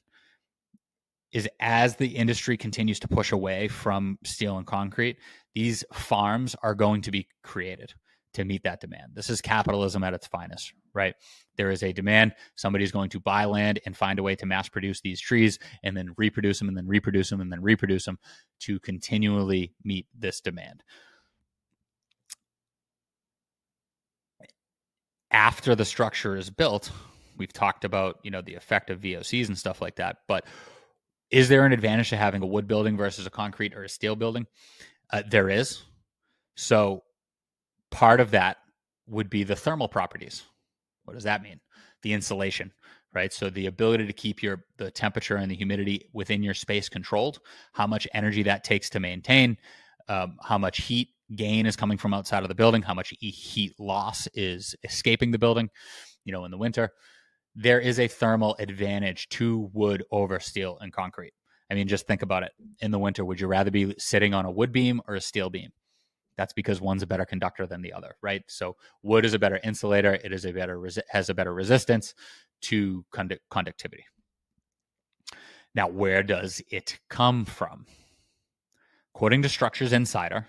[1.32, 5.18] is as the industry continues to push away from steel and concrete,
[5.54, 7.92] these farms are going to be created
[8.34, 9.12] to meet that demand.
[9.14, 11.14] This is capitalism at its finest, right?
[11.56, 12.34] There is a demand.
[12.56, 15.96] Somebody's going to buy land and find a way to mass produce these trees and
[15.96, 18.18] then reproduce them and then reproduce them and then reproduce them
[18.60, 20.82] to continually meet this demand.
[25.30, 26.90] After the structure is built,
[27.36, 30.46] we've talked about, you know, the effect of VOCs and stuff like that, but
[31.30, 34.16] is there an advantage to having a wood building versus a concrete or a steel
[34.16, 34.46] building?
[35.12, 35.82] Uh, there is.
[36.56, 37.02] So
[37.90, 38.58] part of that
[39.06, 40.44] would be the thermal properties.
[41.04, 41.60] What does that mean?
[42.02, 42.72] The insulation,
[43.14, 43.32] right?
[43.32, 47.40] So the ability to keep your the temperature and the humidity within your space controlled,
[47.72, 49.56] how much energy that takes to maintain,
[50.08, 53.74] um, how much heat gain is coming from outside of the building, how much heat
[53.78, 55.68] loss is escaping the building,
[56.24, 56.90] you know, in the winter.
[57.54, 61.32] There is a thermal advantage to wood over steel and concrete.
[61.70, 62.52] I mean, just think about it.
[62.80, 65.50] In the winter, would you rather be sitting on a wood beam or a steel
[65.50, 65.70] beam?
[66.38, 68.42] That's because one's a better conductor than the other, right?
[68.46, 70.14] So wood is a better insulator.
[70.14, 72.14] It is a better has a better resistance
[72.62, 74.04] to condu- conductivity.
[75.74, 77.86] Now, where does it come from?
[79.14, 80.46] According to Structures Insider,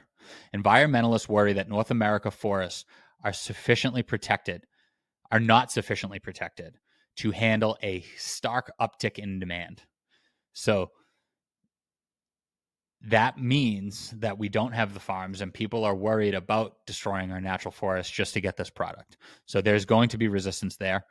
[0.56, 2.86] environmentalists worry that North America forests
[3.24, 4.66] are sufficiently protected,
[5.32, 6.76] are not sufficiently protected
[7.18, 9.82] to handle a stark uptick in demand.
[10.54, 10.92] So
[13.02, 17.40] that means that we don't have the farms and people are worried about destroying our
[17.40, 19.18] natural forests just to get this product.
[19.46, 21.06] So there's going to be resistance there.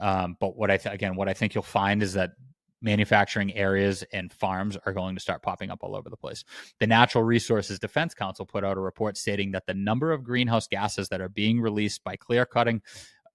[0.00, 2.32] Um, but what I th- again, what I think you'll find is that
[2.80, 6.44] manufacturing areas and farms are going to start popping up all over the place.
[6.80, 10.68] The Natural Resources Defense Council put out a report stating that the number of greenhouse
[10.68, 12.82] gases that are being released by clear cutting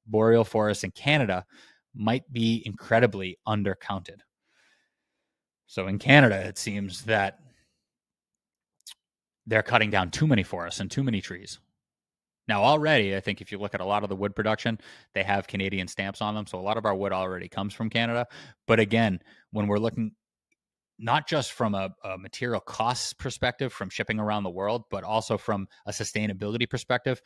[0.05, 1.45] boreal forests in Canada
[1.93, 4.19] might be incredibly undercounted.
[5.67, 7.39] So in Canada, it seems that
[9.45, 11.59] they're cutting down too many forests and too many trees.
[12.47, 14.79] Now, already, I think if you look at a lot of the wood production,
[15.13, 16.45] they have Canadian stamps on them.
[16.45, 18.27] So a lot of our wood already comes from Canada.
[18.67, 20.11] But again, when we're looking
[20.99, 25.37] not just from a, a material costs perspective from shipping around the world, but also
[25.37, 27.21] from a sustainability perspective,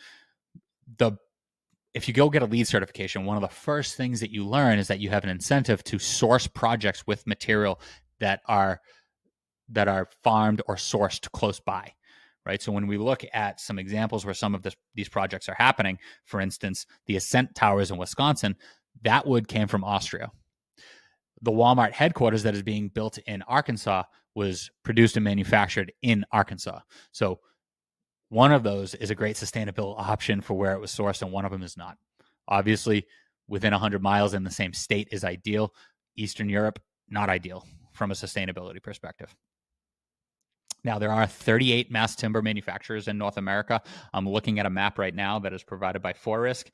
[0.98, 1.14] the
[1.94, 4.78] if you go get a LEED certification, one of the first things that you learn
[4.78, 7.80] is that you have an incentive to source projects with material
[8.20, 8.82] that are
[9.70, 11.94] that are farmed or sourced close by
[12.48, 12.62] right?
[12.62, 16.00] So when we look at some examples where some of this, these projects are happening,
[16.26, 18.56] for instance, the Ascent Towers in Wisconsin,
[19.04, 20.32] that wood came from Austria.
[21.42, 26.80] The Walmart headquarters that is being built in Arkansas was produced and manufactured in Arkansas.
[27.12, 27.40] So
[28.30, 31.46] one of those is a great sustainable option for where it was sourced, and one
[31.46, 31.98] of them is not.
[32.48, 33.06] Obviously,
[33.48, 35.74] within 100 miles in the same state is ideal.
[36.16, 39.36] Eastern Europe, not ideal from a sustainability perspective.
[40.88, 43.82] Now, there are 38 mass timber manufacturers in North America.
[44.14, 46.68] I'm looking at a map right now that is provided by Forisk.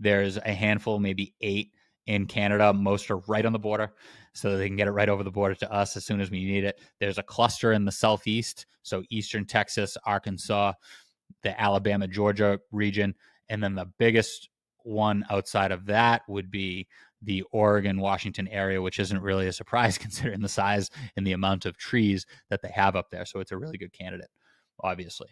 [0.00, 1.72] There's a handful, maybe eight
[2.06, 2.72] in Canada.
[2.72, 3.92] Most are right on the border,
[4.32, 6.44] so they can get it right over the border to us as soon as we
[6.44, 6.80] need it.
[6.98, 10.72] There's a cluster in the southeast, so eastern Texas, Arkansas,
[11.44, 13.14] the Alabama, Georgia region.
[13.50, 14.48] And then the biggest
[14.82, 16.88] one outside of that would be
[17.22, 21.66] the Oregon Washington area, which isn't really a surprise considering the size and the amount
[21.66, 23.24] of trees that they have up there.
[23.24, 24.30] So it's a really good candidate,
[24.82, 25.28] obviously.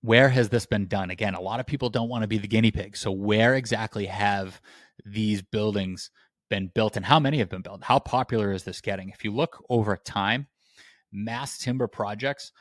[0.00, 1.10] Where has this been done?
[1.10, 2.96] Again, a lot of people don't want to be the guinea pig.
[2.96, 4.60] So, where exactly have
[5.04, 6.10] these buildings
[6.48, 7.82] been built and how many have been built?
[7.82, 9.10] How popular is this getting?
[9.10, 10.46] If you look over time,
[11.12, 12.52] mass timber projects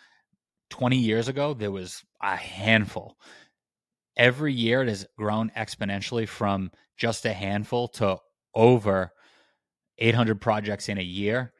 [0.71, 3.17] 20 years ago, there was a handful.
[4.17, 8.17] Every year, it has grown exponentially from just a handful to
[8.53, 9.13] over
[9.99, 11.53] 800 projects in a year.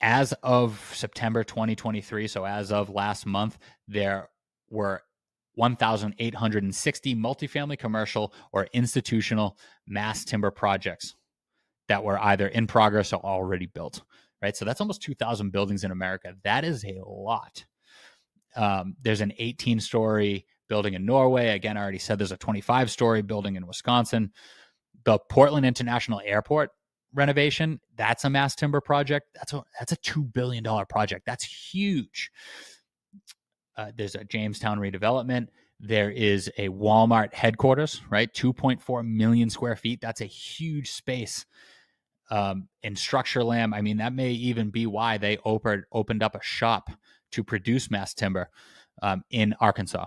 [0.00, 4.28] As of September 2023, so as of last month, there
[4.70, 5.02] were
[5.54, 11.16] 1,860 multifamily commercial or institutional mass timber projects
[11.88, 14.02] that were either in progress or already built.
[14.40, 14.56] Right.
[14.56, 16.32] So that's almost 2,000 buildings in America.
[16.44, 17.64] That is a lot.
[18.54, 21.48] Um, there's an 18 story building in Norway.
[21.48, 24.32] Again, I already said there's a 25 story building in Wisconsin.
[25.04, 26.70] The Portland International Airport
[27.14, 29.28] renovation, that's a mass timber project.
[29.34, 31.24] That's a that's a two billion dollar project.
[31.26, 32.30] That's huge.
[33.76, 35.48] Uh, there's a Jamestown redevelopment.
[35.80, 38.32] There is a Walmart headquarters, right?
[38.32, 40.00] 2.4 million square feet.
[40.00, 41.46] That's a huge space.
[42.30, 46.42] Um, in Structurlam, I mean, that may even be why they opened opened up a
[46.42, 46.90] shop
[47.32, 48.50] to produce mass timber
[49.00, 50.06] um, in Arkansas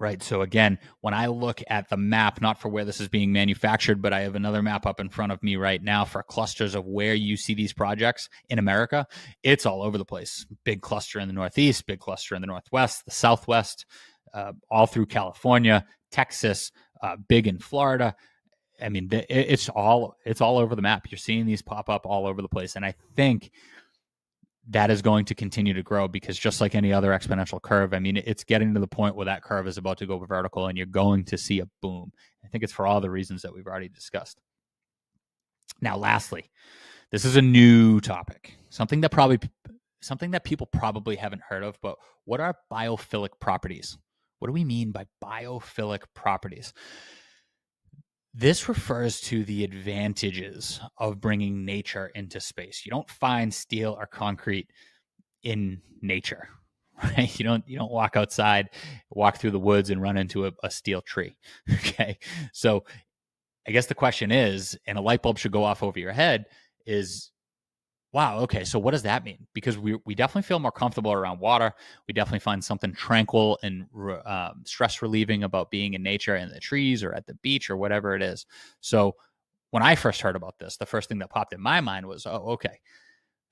[0.00, 0.22] right?
[0.22, 4.00] So again, when I look at the map, not for where this is being manufactured,
[4.00, 6.86] but I have another map up in front of me right now for clusters of
[6.86, 9.06] where you see these projects in America.
[9.42, 10.46] It's all over the place.
[10.64, 13.84] Big cluster in the Northeast, big cluster in the Northwest, the Southwest,
[14.32, 16.72] uh, all through California, Texas,
[17.02, 18.16] uh, big in Florida.
[18.82, 21.10] I mean, it's all it's all over the map.
[21.10, 23.50] You're seeing these pop up all over the place, and I think
[24.70, 27.98] that is going to continue to grow because just like any other exponential curve, I
[27.98, 30.78] mean, it's getting to the point where that curve is about to go vertical and
[30.78, 32.12] you're going to see a boom.
[32.44, 34.40] I think it's for all the reasons that we've already discussed.
[35.80, 36.50] Now, lastly,
[37.10, 39.40] this is a new topic, something that probably
[40.02, 43.98] something that people probably haven't heard of, but what are biophilic properties?
[44.38, 46.72] What do we mean by biophilic properties?
[48.32, 52.82] This refers to the advantages of bringing nature into space.
[52.86, 54.68] You don't find steel or concrete
[55.42, 56.48] in nature,
[57.02, 57.38] right?
[57.38, 58.70] You don't you don't walk outside,
[59.10, 61.36] walk through the woods and run into a, a steel tree.
[61.72, 62.18] Okay.
[62.52, 62.84] So
[63.66, 66.46] I guess the question is, and a light bulb should go off over your head,
[66.86, 67.30] is
[68.12, 69.46] wow, okay, so what does that mean?
[69.54, 71.72] Because we, we definitely feel more comfortable around water.
[72.08, 73.86] We definitely find something tranquil and
[74.24, 77.76] um, stress relieving about being in nature in the trees or at the beach or
[77.76, 78.46] whatever it is.
[78.80, 79.14] So
[79.70, 82.26] when I first heard about this, the first thing that popped in my mind was,
[82.26, 82.80] oh, okay,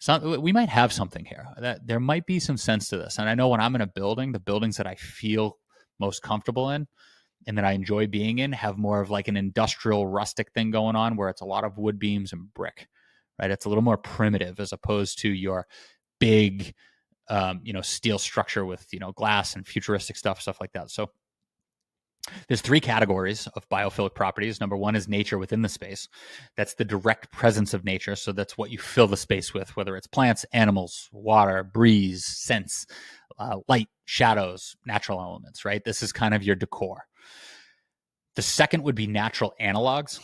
[0.00, 1.46] some, we might have something here.
[1.60, 3.18] That there might be some sense to this.
[3.18, 5.58] And I know when I'm in a building, the buildings that I feel
[6.00, 6.88] most comfortable in
[7.46, 10.96] and that I enjoy being in have more of like an industrial rustic thing going
[10.96, 12.88] on where it's a lot of wood beams and brick
[13.38, 13.50] right?
[13.50, 15.66] It's a little more primitive as opposed to your
[16.18, 16.74] big,
[17.28, 20.90] um, you know, steel structure with you know glass and futuristic stuff, stuff like that.
[20.90, 21.10] So
[22.46, 24.60] there's three categories of biophilic properties.
[24.60, 26.08] Number one is nature within the space.
[26.56, 28.16] That's the direct presence of nature.
[28.16, 32.86] So that's what you fill the space with, whether it's plants, animals, water, breeze, scents,
[33.38, 35.82] uh, light, shadows, natural elements, right?
[35.84, 37.04] This is kind of your decor.
[38.36, 40.20] The second would be natural analogs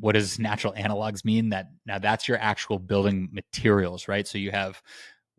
[0.00, 1.50] what does natural analogs mean?
[1.50, 4.26] That now that's your actual building materials right?
[4.26, 4.82] So you have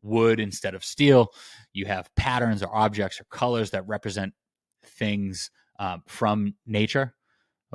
[0.01, 1.29] wood instead of steel.
[1.73, 4.33] You have patterns or objects or colors that represent
[4.83, 5.49] things
[5.79, 7.13] um, from nature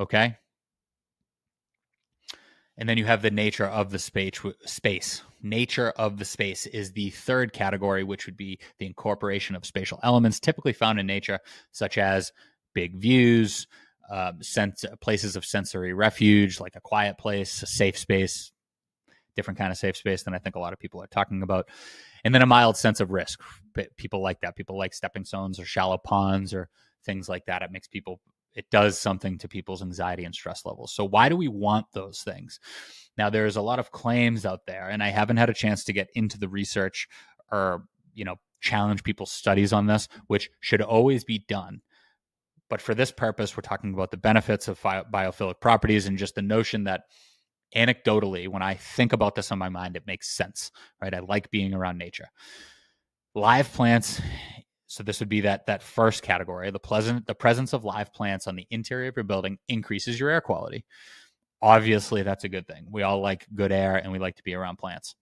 [0.01, 0.37] okay?
[2.79, 5.23] And then you have the nature of the space space.
[5.43, 10.01] Nature of the space is the third category which would be the incorporation of spatial
[10.03, 11.41] elements typically found in nature
[11.73, 12.33] such as
[12.75, 13.67] big views
[14.11, 18.53] um, sense places of sensory refuge, like a quiet place, a safe space,
[19.37, 21.69] different kind of safe space than I think a lot of people are talking about,
[22.25, 23.41] and then a mild sense of risk.
[23.97, 24.57] People like that.
[24.57, 26.69] People like stepping stones or shallow ponds or
[27.05, 27.63] things like that.
[27.63, 28.21] It makes people.
[28.53, 30.93] It does something to people's anxiety and stress levels.
[30.93, 32.59] So why do we want those things?
[33.17, 35.93] Now there's a lot of claims out there, and I haven't had a chance to
[35.93, 37.07] get into the research
[37.53, 41.81] or you know challenge people's studies on this, which should always be done
[42.71, 46.43] but for this purpose, we're talking about the benefits of biophilic properties and just the
[46.43, 47.03] notion that
[47.77, 50.71] anecdotally, when I think about this in my mind, it makes sense,
[51.03, 51.13] right?
[51.13, 52.29] I like being around nature.
[53.35, 54.21] Live plants.
[54.87, 56.71] So this would be that that first category.
[56.71, 60.31] The pleasant, the presence of live plants on the interior of your building increases your
[60.31, 60.85] air quality.
[61.63, 62.87] Obviously, that's a good thing.
[62.91, 65.15] We all like good air and we like to be around plants.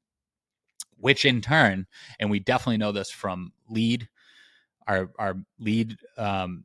[0.97, 1.87] Which in turn,
[2.19, 4.09] and we definitely know this from LEED,
[4.87, 6.65] our our LEED um,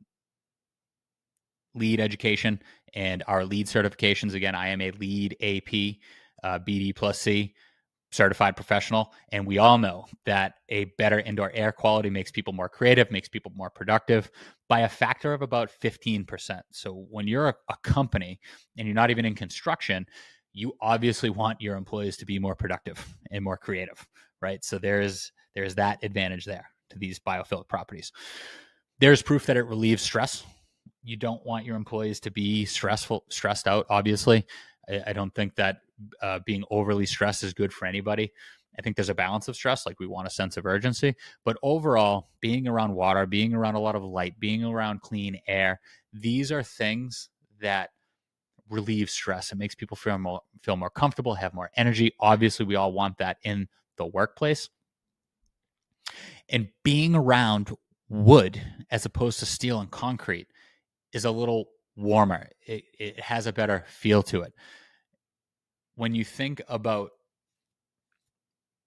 [1.74, 2.60] LEED education
[2.94, 4.34] and our LEED certifications.
[4.34, 5.96] Again, I am a LEED AP
[6.42, 7.54] uh, BD plus C
[8.14, 9.12] certified professional.
[9.32, 13.28] And we all know that a better indoor air quality makes people more creative, makes
[13.28, 14.30] people more productive
[14.68, 16.60] by a factor of about 15%.
[16.70, 18.38] So when you're a, a company
[18.78, 20.06] and you're not even in construction,
[20.52, 24.06] you obviously want your employees to be more productive and more creative,
[24.40, 24.64] right?
[24.64, 28.12] So there's there's that advantage there to these biophilic properties.
[29.00, 30.44] There's proof that it relieves stress.
[31.04, 33.86] You don't want your employees to be stressful, stressed out.
[33.90, 34.46] Obviously,
[34.88, 35.78] I, I don't think that
[36.22, 38.32] uh, being overly stressed is good for anybody.
[38.78, 39.86] I think there's a balance of stress.
[39.86, 43.80] Like we want a sense of urgency, but overall, being around water, being around a
[43.80, 45.80] lot of light, being around clean air,
[46.12, 47.28] these are things
[47.60, 47.90] that
[48.70, 49.52] relieve stress.
[49.52, 52.14] It makes people feel more feel more comfortable, have more energy.
[52.18, 54.70] Obviously, we all want that in the workplace.
[56.48, 57.70] And being around
[58.08, 60.48] wood as opposed to steel and concrete
[61.14, 62.50] is a little warmer.
[62.66, 64.52] It, it has a better feel to it.
[65.94, 67.10] When you think about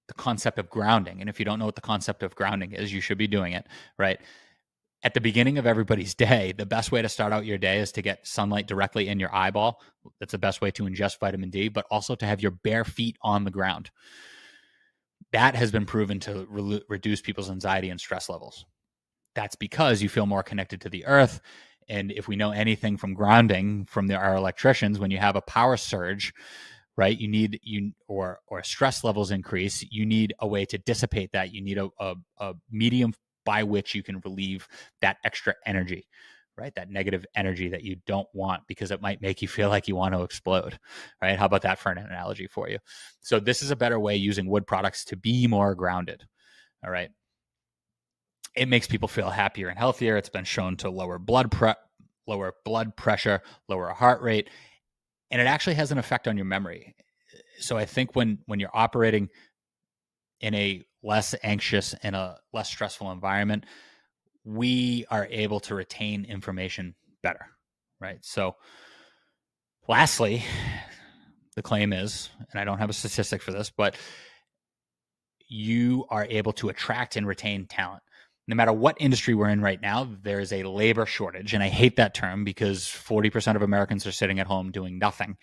[0.07, 2.93] the concept of grounding, and if you don't know what the concept of grounding is,
[2.93, 3.65] you should be doing it,
[3.97, 4.19] right?
[5.03, 7.93] At the beginning of everybody's day, the best way to start out your day is
[7.93, 9.81] to get sunlight directly in your eyeball.
[10.19, 13.17] That's the best way to ingest vitamin D, but also to have your bare feet
[13.21, 13.89] on the ground.
[15.31, 18.65] That has been proven to re- reduce people's anxiety and stress levels.
[19.35, 21.41] That's because you feel more connected to the earth.
[21.89, 25.41] And if we know anything from grounding from the, our electricians, when you have a
[25.41, 26.33] power surge,
[26.97, 31.31] right, you need you or or stress levels increase, you need a way to dissipate
[31.33, 31.53] that.
[31.53, 33.13] You need a, a, a medium
[33.45, 34.67] by which you can relieve
[35.01, 36.07] that extra energy
[36.57, 36.73] right?
[36.75, 39.95] That negative energy that you don't want because it might make you feel like you
[39.95, 40.79] want to explode,
[41.21, 41.37] right?
[41.37, 42.79] How about that for an analogy for you?
[43.21, 46.25] So, this is a better way using wood products to be more grounded,
[46.83, 47.09] all right?
[48.57, 50.17] It makes people feel happier and healthier.
[50.17, 51.73] It's been shown to lower blood pre-
[52.25, 54.49] lower blood pressure, lower heart rate,
[55.31, 56.95] and it actually has an effect on your memory.
[57.59, 59.29] So I think when when you're operating
[60.41, 63.65] in a less anxious and a less stressful environment,
[64.43, 67.45] we are able to retain information better,
[67.99, 68.19] right?
[68.23, 68.55] So,
[69.87, 70.43] lastly,
[71.55, 73.97] the claim is, and I don't have a statistic for this, but
[75.49, 78.03] you are able to attract and retain talent.
[78.47, 81.53] No matter what industry we're in right now, there's a labor shortage.
[81.53, 85.37] And I hate that term because 40% of Americans are sitting at home doing nothing.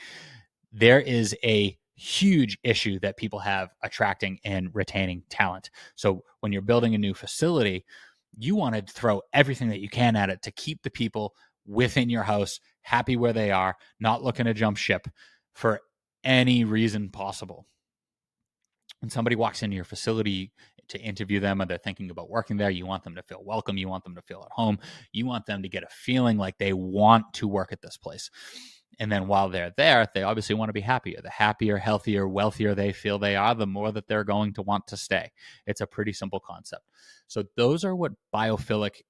[0.72, 5.70] There is a huge issue that people have attracting and retaining talent.
[5.96, 7.84] So when you're building a new facility,
[8.36, 11.34] you want to throw everything that you can at it to keep the people
[11.66, 15.06] within your house happy where they are, not looking to jump ship
[15.54, 15.80] for
[16.24, 17.66] any reason possible.
[19.00, 20.52] When somebody walks into your facility
[20.88, 23.76] to interview them and they're thinking about working there, you want them to feel welcome,
[23.76, 24.78] you want them to feel at home,
[25.12, 28.30] you want them to get a feeling like they want to work at this place.
[28.98, 31.20] And then while they're there, they obviously want to be happier.
[31.20, 34.86] The happier, healthier, wealthier they feel they are, the more that they're going to want
[34.88, 35.32] to stay.
[35.66, 36.84] It's a pretty simple concept.
[37.26, 39.02] So, those are what biophilic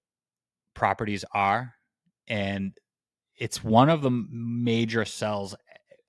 [0.74, 1.74] properties are.
[2.26, 2.72] And
[3.36, 5.54] it's one of the major sells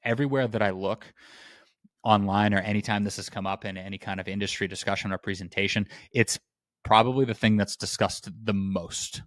[0.04, 1.14] everywhere that I look
[2.06, 5.88] online or anytime this has come up in any kind of industry discussion or presentation.
[6.12, 6.40] It's
[6.84, 9.24] probably the thing that's discussed the most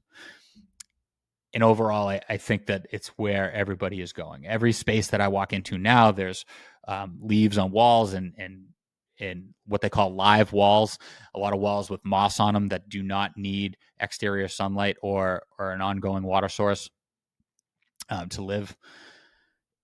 [1.55, 4.47] and overall, I, I, think that it's where everybody is going.
[4.47, 6.45] Every space that I walk into now, there's
[6.87, 8.67] um, leaves on walls and and
[9.19, 10.99] and what they call live walls.
[11.35, 15.43] A lot of walls with moss on them that do not need exterior sunlight or
[15.59, 16.91] or an ongoing water source
[18.11, 18.77] um, to live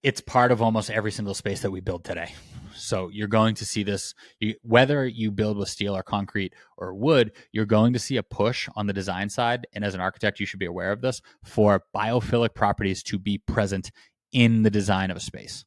[0.05, 2.35] it's part of almost every single space that we build today.
[2.75, 6.95] So you're going to see this, you, whether you build with steel or concrete or
[6.95, 9.67] wood, you're going to see a push on the design side.
[9.73, 13.39] And as an architect, you should be aware of this for biophilic properties to be
[13.39, 13.91] present
[14.33, 15.65] in the design of a space.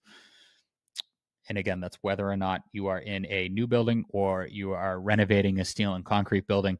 [1.50, 5.00] And again, that's whether or not you are in a new building or you are
[5.00, 6.78] renovating a steel and concrete building.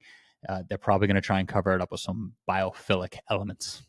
[0.48, 3.84] Uh, they're probably going to try and cover it up with some biophilic elements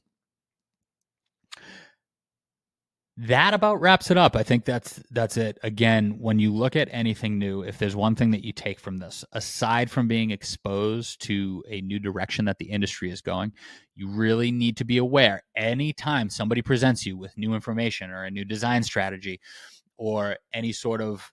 [3.21, 4.37] that about wraps it up.
[4.37, 5.59] I think that's that's it.
[5.65, 8.99] Again, when you look at anything new, if there's one thing that you take from
[8.99, 13.53] this, aside from being exposed to a new direction that the industry is going,
[13.97, 18.31] you really need to be aware anytime somebody presents you with new information or a
[18.31, 19.41] new design strategy
[19.97, 21.33] or any sort of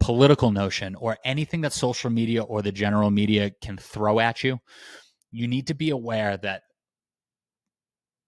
[0.00, 4.60] political notion or anything that social media or the general media can throw at you,
[5.30, 6.64] you need to be aware that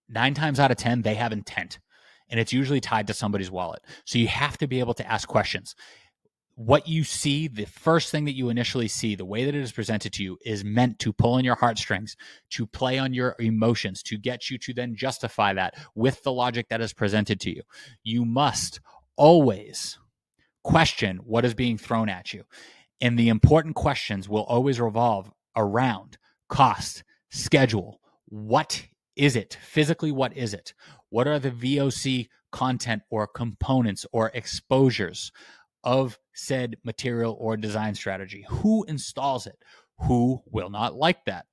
[0.08, 1.78] nine times out of 10, they have intent
[2.28, 3.82] and it's usually tied to somebody's wallet.
[4.04, 5.74] So you have to be able to ask questions.
[6.56, 9.72] What you see, the first thing that you initially see, the way that it is
[9.72, 12.16] presented to you is meant to pull in your heartstrings,
[12.50, 16.68] to play on your emotions, to get you to then justify that with the logic
[16.68, 17.62] that is presented to you.
[18.04, 18.80] You must
[19.16, 19.98] always
[20.62, 22.44] question what is being thrown at you.
[23.00, 26.18] And the important questions will always revolve around
[26.48, 29.58] cost, schedule, what is it?
[29.62, 30.74] Physically, what is it?
[31.14, 35.30] What are the VOC content or components or exposures?
[35.84, 38.44] of said material or design strategy?
[38.48, 39.58] Who installs it?
[40.00, 41.46] Who will not like that?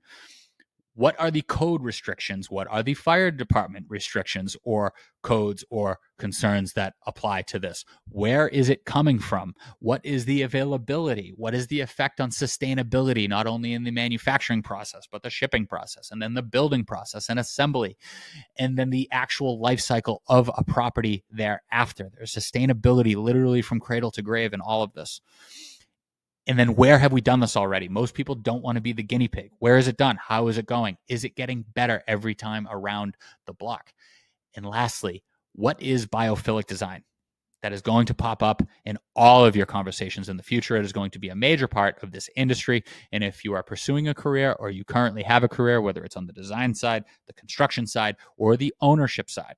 [0.94, 2.52] What are the code restrictions?
[2.52, 7.86] What are the fire department restrictions or codes or concerns that apply to this?
[8.10, 9.54] Where is it coming from?
[9.80, 11.34] What is the availability?
[11.36, 15.66] What is the effect on sustainability, not only in the manufacturing process, but the shipping
[15.66, 17.98] process, and then the building process and assembly,
[18.60, 22.12] and then the actual life cycle of a property thereafter?
[22.16, 25.22] There's sustainability literally from cradle to grave in all of this.
[26.48, 27.88] And then where have we done this already?
[27.88, 29.52] Most people don't want to be the guinea pig.
[29.60, 30.18] Where is it done?
[30.18, 30.98] How is it going?
[31.08, 33.16] Is it getting better every time around
[33.46, 33.94] the block?
[34.56, 35.24] And lastly,
[35.54, 37.04] what is biophilic design?
[37.62, 40.78] That is going to pop up in all of your conversations in the future.
[40.78, 42.84] It is going to be a major part of this industry.
[43.12, 46.18] And if you are pursuing a career or you currently have a career, whether it's
[46.18, 49.54] on the design side, the construction side, or the ownership side,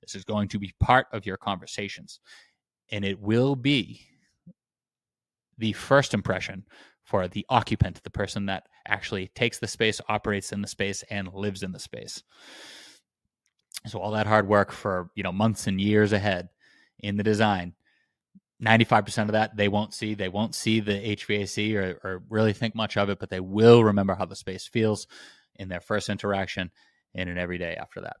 [0.00, 2.20] this is going to be part of your conversations.
[2.92, 4.06] And it will be
[5.60, 6.64] the first impression
[7.04, 11.32] for the occupant, the person that actually takes the space, operates in the space, and
[11.32, 12.22] lives in the space.
[13.86, 16.48] So all that hard work for you know months and years ahead
[16.98, 17.74] in the design,
[18.62, 20.14] 95% of that they won't see.
[20.14, 23.84] They won't see the HVAC or, or really think much of it, but they will
[23.84, 25.06] remember how the space feels
[25.56, 26.70] in their first interaction
[27.14, 28.16] and in every day after that.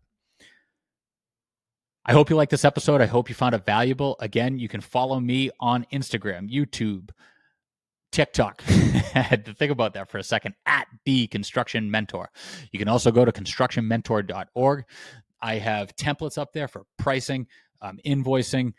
[2.04, 3.02] I hope you like this episode.
[3.02, 4.16] I hope you found it valuable.
[4.20, 7.10] Again, you can follow me on Instagram, YouTube,
[8.10, 8.62] TikTok.
[8.68, 12.30] I had to think about that for a second at the construction mentor.
[12.72, 14.84] You can also go to constructionmentor.org.
[15.42, 17.46] I have templates up there for pricing,
[17.82, 18.72] um, invoicing,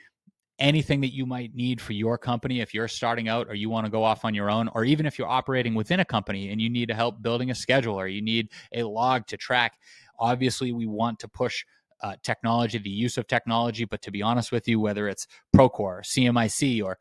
[0.58, 3.86] anything that you might need for your company if you're starting out or you want
[3.86, 6.60] to go off on your own, or even if you're operating within a company and
[6.60, 9.78] you need to help building a schedule or you need a log to track.
[10.20, 11.66] Obviously, we want to push
[12.02, 13.86] uh, technology, the use of technology.
[13.86, 16.98] But to be honest with you, whether it's Procore, CMIC, or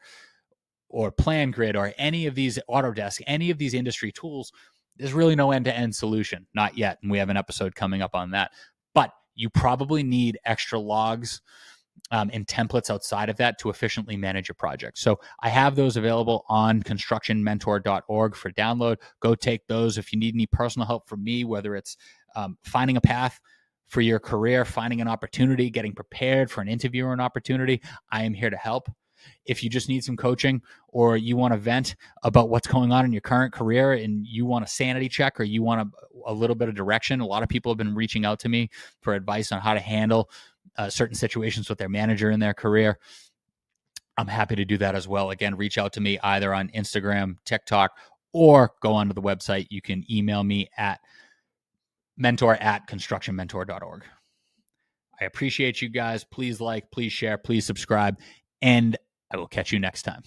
[0.88, 4.52] or PlanGrid, or any of these Autodesk, any of these industry tools,
[4.96, 6.98] there's really no end-to-end solution, not yet.
[7.00, 8.50] And we have an episode coming up on that.
[8.92, 11.40] But you probably need extra logs.
[12.12, 14.98] Um, and templates outside of that to efficiently manage your project.
[14.98, 18.96] So I have those available on constructionmentor.org for download.
[19.20, 19.98] Go take those.
[19.98, 21.96] If you need any personal help from me, whether it's
[22.34, 23.38] um, finding a path
[23.90, 28.22] for your career, finding an opportunity, getting prepared for an interview or an opportunity, I
[28.22, 28.88] am here to help.
[29.44, 33.04] If you just need some coaching or you want to vent about what's going on
[33.04, 36.32] in your current career and you want a sanity check or you want a, a
[36.32, 38.70] little bit of direction, a lot of people have been reaching out to me
[39.00, 40.30] for advice on how to handle
[40.78, 42.96] uh, certain situations with their manager in their career.
[44.16, 45.30] I'm happy to do that as well.
[45.30, 47.90] Again, reach out to me either on Instagram, TikTok,
[48.32, 49.66] or go onto the website.
[49.68, 51.00] You can email me at
[52.20, 54.04] mentor at constructionmentor.org.
[55.20, 56.24] I appreciate you guys.
[56.24, 58.18] Please like, please share, please subscribe,
[58.62, 58.96] and
[59.32, 60.22] I will catch you next time.